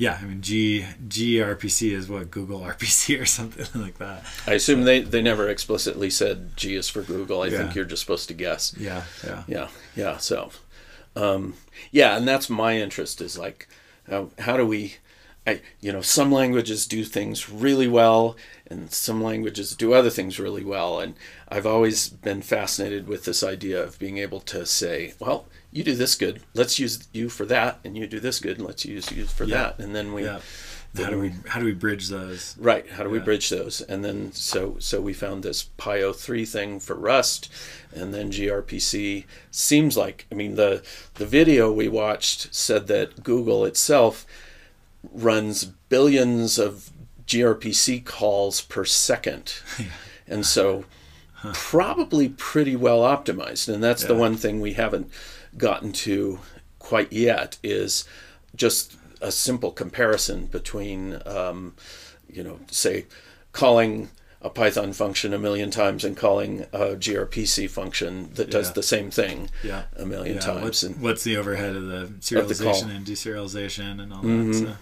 [0.00, 4.24] yeah, I mean G gRPC is what Google RPC or something like that.
[4.46, 7.42] I assume so, they, they never explicitly said G is for Google.
[7.42, 7.58] I yeah.
[7.58, 8.74] think you're just supposed to guess.
[8.78, 10.16] Yeah, yeah, yeah, yeah.
[10.16, 10.52] So,
[11.14, 11.52] um,
[11.90, 13.68] yeah, and that's my interest is like,
[14.08, 14.94] how, how do we,
[15.46, 18.38] I you know, some languages do things really well,
[18.68, 21.14] and some languages do other things really well, and
[21.46, 25.94] I've always been fascinated with this idea of being able to say, well, you do
[25.94, 26.42] this good.
[26.54, 29.44] Let's use you for that, and you do this good, and let's use you for
[29.44, 29.56] yeah.
[29.56, 30.24] that, and then we.
[30.24, 30.40] Yeah.
[30.92, 32.56] Then how do we how do we bridge those?
[32.58, 32.90] Right.
[32.90, 33.18] How do yeah.
[33.18, 33.80] we bridge those?
[33.80, 37.48] And then so so we found this PyO three thing for Rust,
[37.94, 40.82] and then gRPC seems like I mean the
[41.14, 44.26] the video we watched said that Google itself
[45.12, 46.90] runs billions of
[47.24, 49.60] gRPC calls per second,
[50.26, 50.86] and so
[51.34, 51.52] huh.
[51.54, 53.72] probably pretty well optimized.
[53.72, 55.08] And that's the one thing we haven't
[55.56, 56.40] gotten to
[56.78, 58.04] quite yet is
[58.54, 61.74] just a simple comparison between, um,
[62.28, 63.06] you know, say,
[63.52, 64.10] calling
[64.42, 68.72] a Python function a million times and calling a gRPC function that does yeah.
[68.72, 69.82] the same thing yeah.
[69.96, 70.40] a million yeah.
[70.40, 70.62] times.
[70.62, 74.52] What's, and what's the overhead of the serialization of the and deserialization and all mm-hmm.
[74.52, 74.58] that?
[74.58, 74.76] So,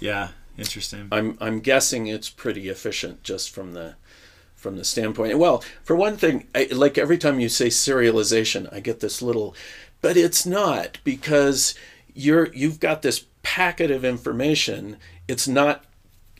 [0.00, 0.28] yeah,
[0.58, 1.08] interesting.
[1.10, 3.94] I'm I'm guessing it's pretty efficient just from the
[4.64, 5.38] from the standpoint.
[5.38, 9.54] Well, for one thing, I, like every time you say serialization, I get this little,
[10.00, 11.74] but it's not because
[12.14, 14.96] you're you've got this packet of information.
[15.28, 15.84] It's not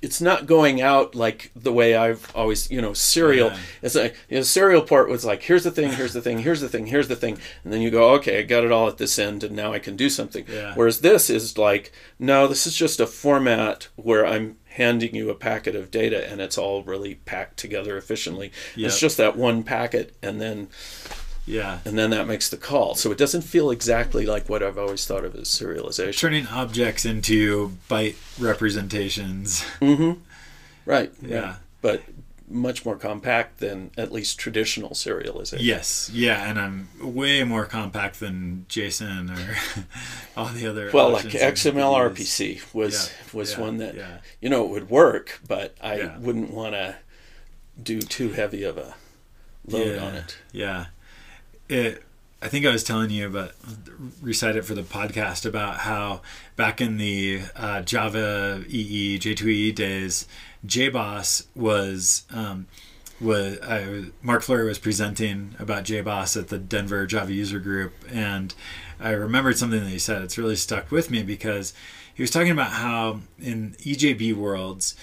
[0.00, 3.48] it's not going out like the way I've always, you know, serial.
[3.48, 3.58] Yeah.
[3.82, 6.62] It's like you know, serial port was like, here's the thing, here's the thing, here's
[6.62, 8.96] the thing, here's the thing, and then you go, okay, I got it all at
[8.96, 10.46] this end, and now I can do something.
[10.48, 10.72] Yeah.
[10.74, 15.34] Whereas this is like, no, this is just a format where I'm handing you a
[15.34, 18.50] packet of data, and it's all really packed together efficiently.
[18.74, 18.86] Yep.
[18.88, 20.68] It's just that one packet, and then
[21.46, 21.78] yeah.
[21.84, 22.94] And then that makes the call.
[22.94, 26.18] So it doesn't feel exactly like what I've always thought of as serialization.
[26.18, 29.64] Turning objects into byte representations.
[29.80, 30.20] Mm-hmm.
[30.86, 31.12] Right.
[31.22, 31.40] Yeah.
[31.40, 31.56] Right.
[31.82, 32.02] But
[32.48, 35.58] much more compact than at least traditional serialization.
[35.60, 36.10] Yes.
[36.12, 36.48] Yeah.
[36.48, 39.56] And I'm way more compact than JSON or
[40.36, 40.90] all the other.
[40.92, 43.38] Well, like XML RPC was yeah.
[43.38, 43.60] was yeah.
[43.60, 44.18] one that yeah.
[44.40, 46.96] you know it would work, but I wouldn't want to
[47.82, 48.94] do too heavy of a
[49.66, 50.36] load on it.
[50.52, 50.86] Yeah
[51.68, 52.02] it
[52.42, 53.52] I think I was telling you about
[54.20, 56.20] recite it for the podcast about how
[56.56, 60.28] back in the uh, Java EE J2EE days,
[60.66, 62.66] JBoss was um,
[63.20, 68.54] was I, Marc Fleury was presenting about JBoss at the Denver Java user group, and
[69.00, 70.22] I remembered something that he said.
[70.22, 71.74] It's really stuck with me because
[72.14, 74.94] he was talking about how in EJB worlds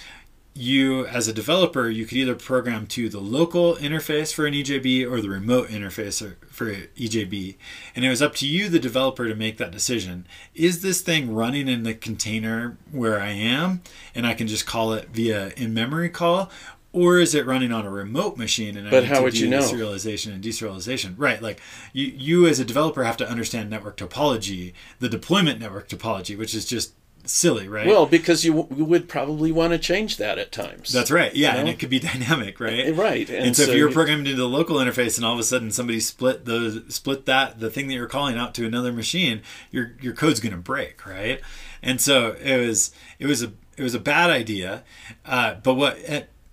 [0.54, 5.10] you as a developer you could either program to the local interface for an ejb
[5.10, 7.56] or the remote interface for ejb
[7.96, 10.28] and it was up to you the developer to make that decision.
[10.54, 13.82] Is this thing running in the container where i am
[14.14, 16.52] and i can just call it via in-memory call?
[16.94, 19.60] Or is it running on a remote machine and but I how would you know?
[19.60, 21.14] serialization and deserialization?
[21.18, 21.62] Right like
[21.94, 26.54] you you as a developer have to understand network topology the deployment network topology which
[26.54, 26.92] is just
[27.26, 27.88] silly, right?
[27.88, 30.92] Well, because you, you would probably want to change that at times.
[30.92, 31.34] That's right.
[31.36, 31.60] Yeah, you know?
[31.62, 32.88] and it could be dynamic, right?
[32.88, 33.30] Eh, right.
[33.30, 35.44] And, and so, so, if you're programmed into the local interface, and all of a
[35.44, 39.42] sudden somebody split the split that the thing that you're calling out to another machine,
[39.72, 41.42] your your code's going to break, right?
[41.82, 44.84] And so it was it was a it was a bad idea,
[45.26, 45.98] uh, but what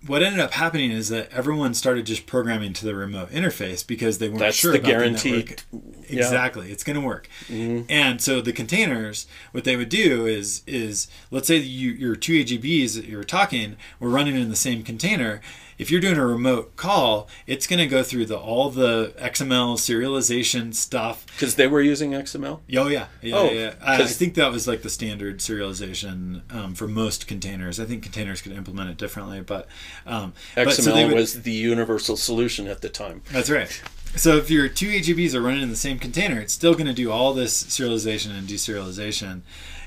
[0.07, 4.17] what ended up happening is that everyone started just programming to the remote interface because
[4.19, 5.63] they weren't That's sure the about guaranteed.
[5.71, 6.09] the network.
[6.09, 6.73] Exactly, yeah.
[6.73, 7.27] it's going to work.
[7.47, 7.85] Mm-hmm.
[7.89, 12.33] And so the containers, what they would do is is let's say you, your two
[12.43, 15.41] EJBs that you're talking were running in the same container
[15.79, 19.77] if you're doing a remote call, it's going to go through the all the XML
[19.77, 21.25] serialization stuff.
[21.27, 22.59] Because they were using XML.
[22.75, 23.73] Oh yeah, yeah, oh, yeah.
[23.81, 27.79] I, I, think that was like the standard serialization um, for most containers.
[27.79, 29.67] I think containers could implement it differently, but
[30.05, 33.21] um, XML but, so would, was the universal solution at the time.
[33.31, 33.81] That's right.
[34.15, 36.93] So if your two EJBs are running in the same container, it's still going to
[36.93, 39.41] do all this serialization and deserialization.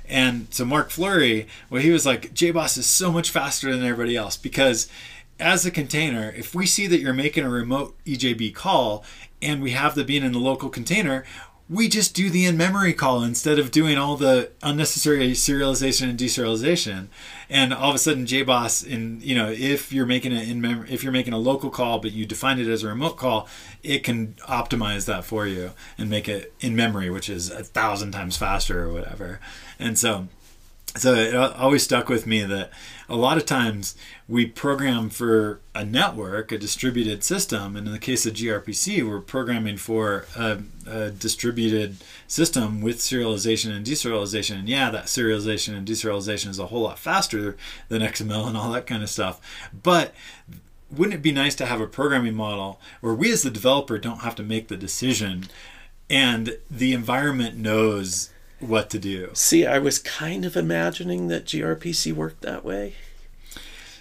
[0.09, 4.17] And so Marc Fleury, well, he was like, JBoss is so much faster than everybody
[4.17, 4.89] else because
[5.43, 9.05] as a container, if we see that you're making a remote EJB call
[9.43, 11.25] and we have the bean in the local container,
[11.69, 17.07] we just do the in-memory call instead of doing all the unnecessary serialization and deserialization.
[17.49, 20.87] And all of a sudden, JBoss, in you know, if you're making it in mem-
[20.89, 23.49] if you're making a local call but you define it as a remote call,
[23.83, 28.13] it can optimize that for you and make it in memory, which is a thousand
[28.13, 29.41] times faster or whatever.
[29.79, 30.29] And so
[30.97, 32.71] so it always stuck with me that
[33.09, 33.97] a lot of times
[34.33, 39.21] we program for a network, a distributed system, and in the case of gRPC, we're
[39.21, 44.61] programming for a, a distributed system with serialization and deserialization.
[44.61, 47.59] And yeah, that serialization and deserialization is a whole lot faster
[47.91, 49.39] than XML and all that kind of stuff.
[49.83, 50.15] But
[50.91, 54.21] wouldn't it be nice to have a programming model where we as the developer don't
[54.21, 55.45] have to make the decision
[56.09, 58.31] and the environment knows
[58.61, 59.31] what to do.
[59.35, 62.95] See, I was kind of imagining that gRPC worked that way.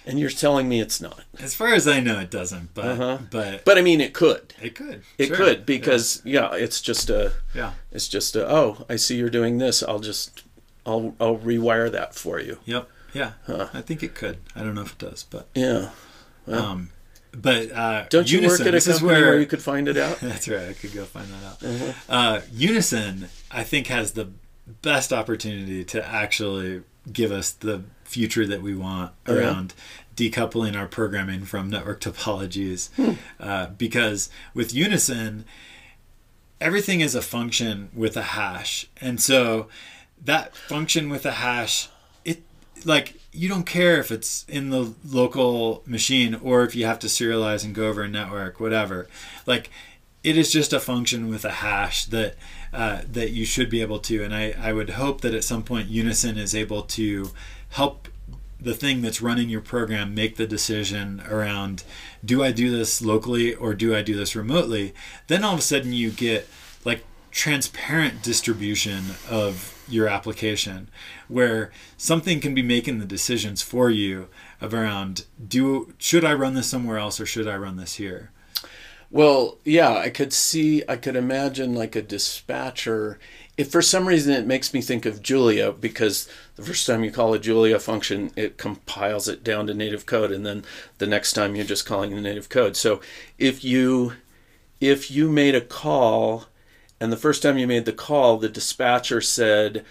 [0.04, 1.24] And you're telling me it's not.
[1.38, 2.74] As far as I know, it doesn't.
[2.74, 3.18] But uh-huh.
[3.30, 4.54] but but I mean, it could.
[4.60, 5.02] It could.
[5.18, 5.36] It sure.
[5.36, 6.50] could because yeah.
[6.50, 6.62] yeah.
[6.62, 7.72] it's just a yeah.
[7.92, 9.82] It's just a oh, I see you're doing this.
[9.82, 10.42] I'll just
[10.84, 12.58] I'll I'll rewire that for you.
[12.64, 12.88] Yep.
[13.14, 13.32] Yeah.
[13.46, 13.68] Huh.
[13.72, 14.38] I think it could.
[14.56, 15.90] I don't know if it does, but yeah.
[16.46, 16.90] Well, um,
[17.34, 19.96] but uh, don't you Unison, work at a company where, where, you could find it
[19.96, 20.18] out?
[20.20, 20.68] that's right.
[20.68, 21.62] I could go find that out.
[21.64, 21.92] Uh-huh.
[22.08, 24.30] Uh, Unison, I think, has the
[24.82, 29.74] best opportunity to actually give us the future that we want oh, around
[30.16, 30.30] yeah.
[30.30, 32.90] decoupling our programming from network topologies.
[32.94, 33.12] Hmm.
[33.40, 35.44] Uh, because with Unison,
[36.60, 38.88] everything is a function with a hash.
[39.00, 39.68] And so
[40.24, 41.88] that function with a hash,
[42.24, 42.42] it
[42.84, 47.06] like you don't care if it's in the local machine or if you have to
[47.06, 49.08] serialize and go over a network, whatever.
[49.46, 49.70] Like
[50.22, 52.36] it is just a function with a hash that
[52.72, 54.22] uh, that you should be able to.
[54.22, 57.30] And I, I would hope that at some point Unison is able to
[57.72, 58.08] help
[58.60, 61.82] the thing that's running your program make the decision around
[62.24, 64.94] do I do this locally or do I do this remotely?
[65.26, 66.48] Then all of a sudden you get
[66.84, 70.88] like transparent distribution of your application
[71.28, 74.28] where something can be making the decisions for you
[74.60, 78.30] around do should I run this somewhere else or should I run this here?
[79.10, 83.18] Well, yeah, I could see, I could imagine like a dispatcher.
[83.56, 87.10] If for some reason it makes me think of Julia, because the first time you
[87.10, 90.64] call a Julia function, it compiles it down to native code, and then
[90.98, 92.76] the next time you're just calling the native code.
[92.76, 93.00] So
[93.38, 94.14] if you
[94.80, 96.46] if you made a call,
[96.98, 99.84] and the first time you made the call, the dispatcher said,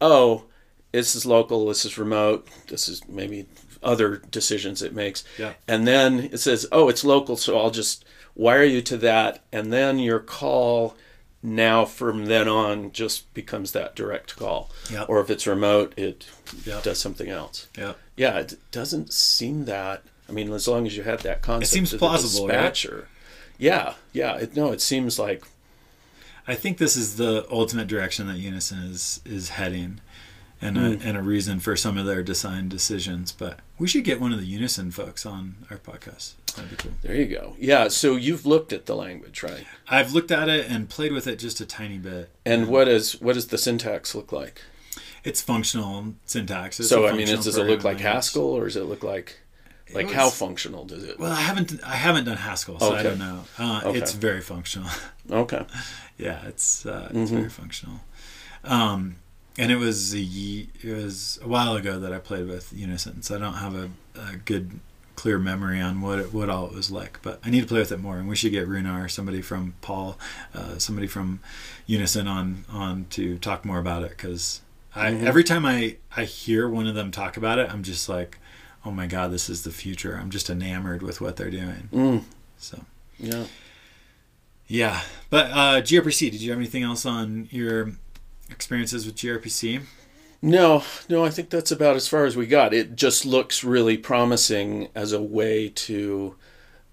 [0.00, 0.44] "Oh,
[0.92, 3.46] this is local, this is remote, this is maybe
[3.82, 5.54] other decisions it makes," yeah.
[5.66, 8.04] and then it says, "Oh, it's local, so I'll just."
[8.36, 10.94] wire you to that, and then your call
[11.46, 14.70] now from then on just becomes that direct call.
[15.08, 16.26] Or if it's remote, it
[16.82, 17.68] does something else.
[17.78, 17.94] Yeah.
[18.16, 20.02] Yeah, it doesn't seem that.
[20.28, 22.96] I mean, as long as you have that concept, it seems plausible, dispatcher.
[22.96, 23.04] Right?
[23.58, 24.36] Yeah, yeah.
[24.36, 25.44] It, no, it seems like.
[26.48, 30.00] I think this is the ultimate direction that Unison is is heading
[30.60, 31.00] and mm.
[31.00, 33.30] a, and a reason for some of their design decisions.
[33.30, 36.32] But we should get one of the Unison folks on our podcast.
[36.56, 36.92] That'd be cool.
[37.02, 37.54] There you go.
[37.58, 37.88] Yeah.
[37.88, 39.64] So you've looked at the language, right?
[39.88, 42.30] I've looked at it and played with it just a tiny bit.
[42.44, 44.62] And what is what does the syntax look like?
[45.24, 46.78] It's functional syntax.
[46.80, 48.02] It's so I mean, does it look like language.
[48.02, 49.38] Haskell or does it look like?
[49.94, 51.18] Like was- how functional does it?
[51.18, 53.44] Well, I haven't I haven't done Haskell, so I don't know.
[53.58, 53.98] Uh, Okay.
[53.98, 54.88] It's very functional.
[55.30, 55.64] Okay.
[56.18, 57.22] yeah, it's uh, Mm-hmm.
[57.22, 58.00] it's very functional.
[58.64, 59.16] Um,
[59.58, 63.22] and it was a ye- it was a while ago that I played with Unison,
[63.22, 64.78] so I don't have a, a good
[65.16, 67.18] clear memory on what it, what all it was like.
[67.22, 69.74] But I need to play with it more, and we should get Runar, somebody from
[69.80, 70.18] Paul,
[70.54, 71.40] uh, somebody from
[71.86, 74.60] Unison on on to talk more about it because
[74.94, 75.22] I Mhm.
[75.24, 78.38] every time I I hear one of them talk about it, I'm just like,
[78.84, 80.16] oh my god, this is the future.
[80.20, 81.88] I'm just enamored with what they're doing.
[81.92, 82.24] Mm,
[82.58, 82.84] So.
[83.18, 83.46] yeah.
[84.68, 86.30] Yeah, but uh, gRPC.
[86.30, 87.92] Did you have anything else on your
[88.50, 89.80] experiences with gRPC?
[90.42, 92.74] No, no, I think that's about as far as we got.
[92.74, 96.36] It just looks really promising as a way to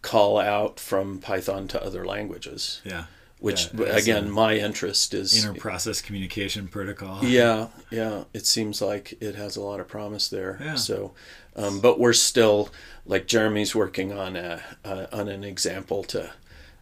[0.01, 3.05] call out from Python to other languages, Yeah,
[3.39, 7.19] which Yeah, again, my interest is inter-process communication protocol.
[7.23, 8.25] Yeah, yeah.
[8.33, 10.59] It seems like it has a lot of promise there.
[10.61, 10.75] Yeah.
[10.75, 11.13] So,
[11.55, 12.69] um, but we're still
[13.05, 16.31] like Jeremy's working on a uh, on an example to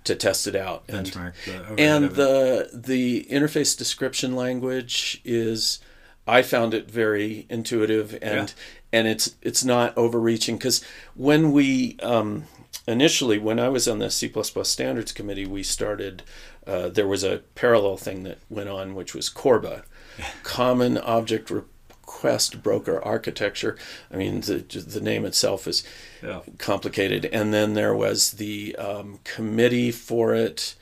[0.03, 0.83] to test it out.
[0.87, 5.79] And, benchmark the and the the interface description language is
[6.27, 8.99] I found it very intuitive and Yeah.
[8.99, 10.83] and it's it's not overreaching because
[11.15, 12.45] when we um,
[12.87, 14.31] initially when I was on the C
[14.63, 16.23] standards committee we started
[16.67, 19.83] uh, there was a parallel thing that went on which was Corba
[20.43, 23.77] common object request broker architecture
[24.11, 25.83] I mean the the name itself is
[26.23, 26.41] yeah.
[26.57, 27.25] complicated.
[27.25, 30.75] And then there was the um, committee for it,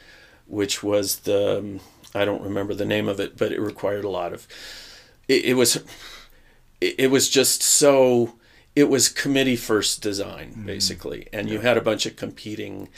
[0.48, 1.80] which was the um,
[2.14, 4.48] I don't remember the name of it, but it required a lot of.
[5.30, 5.78] It, it was,
[6.82, 8.36] it, it was just so.
[8.76, 12.90] It was committee first design basically, and you had a bunch of competing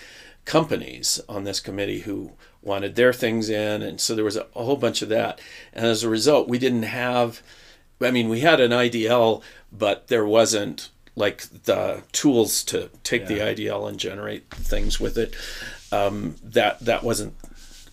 [0.45, 4.63] companies on this committee who wanted their things in, and so there was a, a
[4.63, 5.39] whole bunch of that.
[5.73, 7.41] And as a result, we didn't have.
[7.99, 13.39] I mean, we had an IDL, but there wasn't like the tools to take the
[13.39, 15.35] IDL and generate things with it.
[15.91, 17.35] Um, that that wasn't,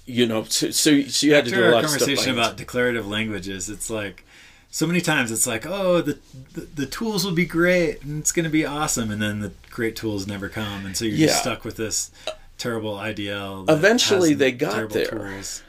[0.07, 2.01] you know, so so, you had to do After a lot of stuff.
[2.01, 4.25] conversation about declarative languages, it's like
[4.71, 6.19] so many times it's like, oh, the
[6.55, 9.53] the, the tools will be great and it's going to be awesome, and then the
[9.71, 11.27] great tools never come, and so you're Yeah.
[11.29, 12.11] just stuck with this
[12.59, 13.71] terrible IDL.
[13.71, 15.07] Eventually they got there.
[15.07, 15.63] Tools.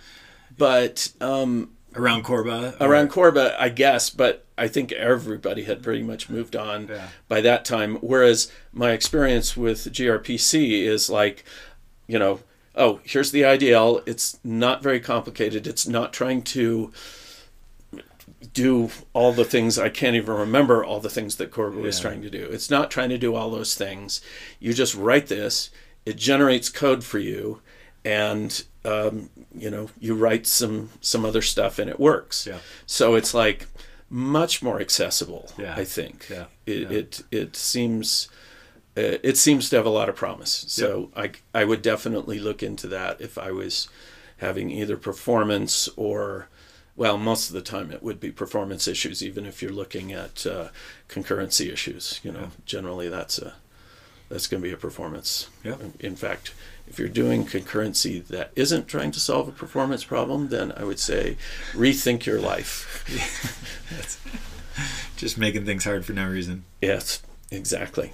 [0.58, 2.76] but um, around Corba.
[2.80, 7.08] or- around Corba, I guess, but I think everybody had pretty much moved on Yeah.
[7.28, 7.96] by that time.
[8.02, 11.46] Whereas my experience with gRPC is like,
[12.08, 12.40] you know,
[12.76, 14.02] oh, here's the IDL.
[14.06, 15.66] It's not very complicated.
[15.68, 16.92] It's not trying to
[18.54, 22.04] do all the things I can't even remember all the things that Corba was Yeah.
[22.10, 22.46] trying to do.
[22.52, 24.22] It's not trying to do all those things.
[24.60, 25.70] You just write this.
[26.06, 27.62] It generates code for you,
[28.06, 32.48] and um, you know you write some some other stuff, and it works.
[32.48, 32.60] Yeah.
[32.86, 33.68] So it's like
[34.10, 35.52] much more accessible.
[35.58, 35.76] Yeah.
[35.76, 36.28] I think.
[36.30, 36.46] Yeah.
[36.66, 36.98] It Yeah.
[36.98, 38.28] it it seems.
[38.98, 42.64] Uh, it seems to have a lot of promise, so I I would definitely look
[42.64, 43.88] into that if I was
[44.38, 46.48] having either performance or,
[47.00, 49.24] well, most of the time it would be performance issues.
[49.24, 50.68] Even if you're looking at uh,
[51.08, 52.48] concurrency issues, you know, Yeah.
[52.66, 53.54] generally that's a
[54.28, 55.48] that's going to be a performance.
[55.64, 55.78] Yeah.
[56.00, 56.54] In fact,
[56.88, 61.00] if you're doing concurrency that isn't trying to solve a performance problem, then I would
[61.00, 61.38] say
[61.74, 63.04] rethink your life.
[63.90, 64.20] That's
[65.18, 66.66] just making things hard for no reason.
[66.82, 68.12] yes, exactly.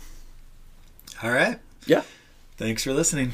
[1.23, 1.59] All right.
[1.85, 2.03] Yeah.
[2.57, 3.33] Thanks for listening.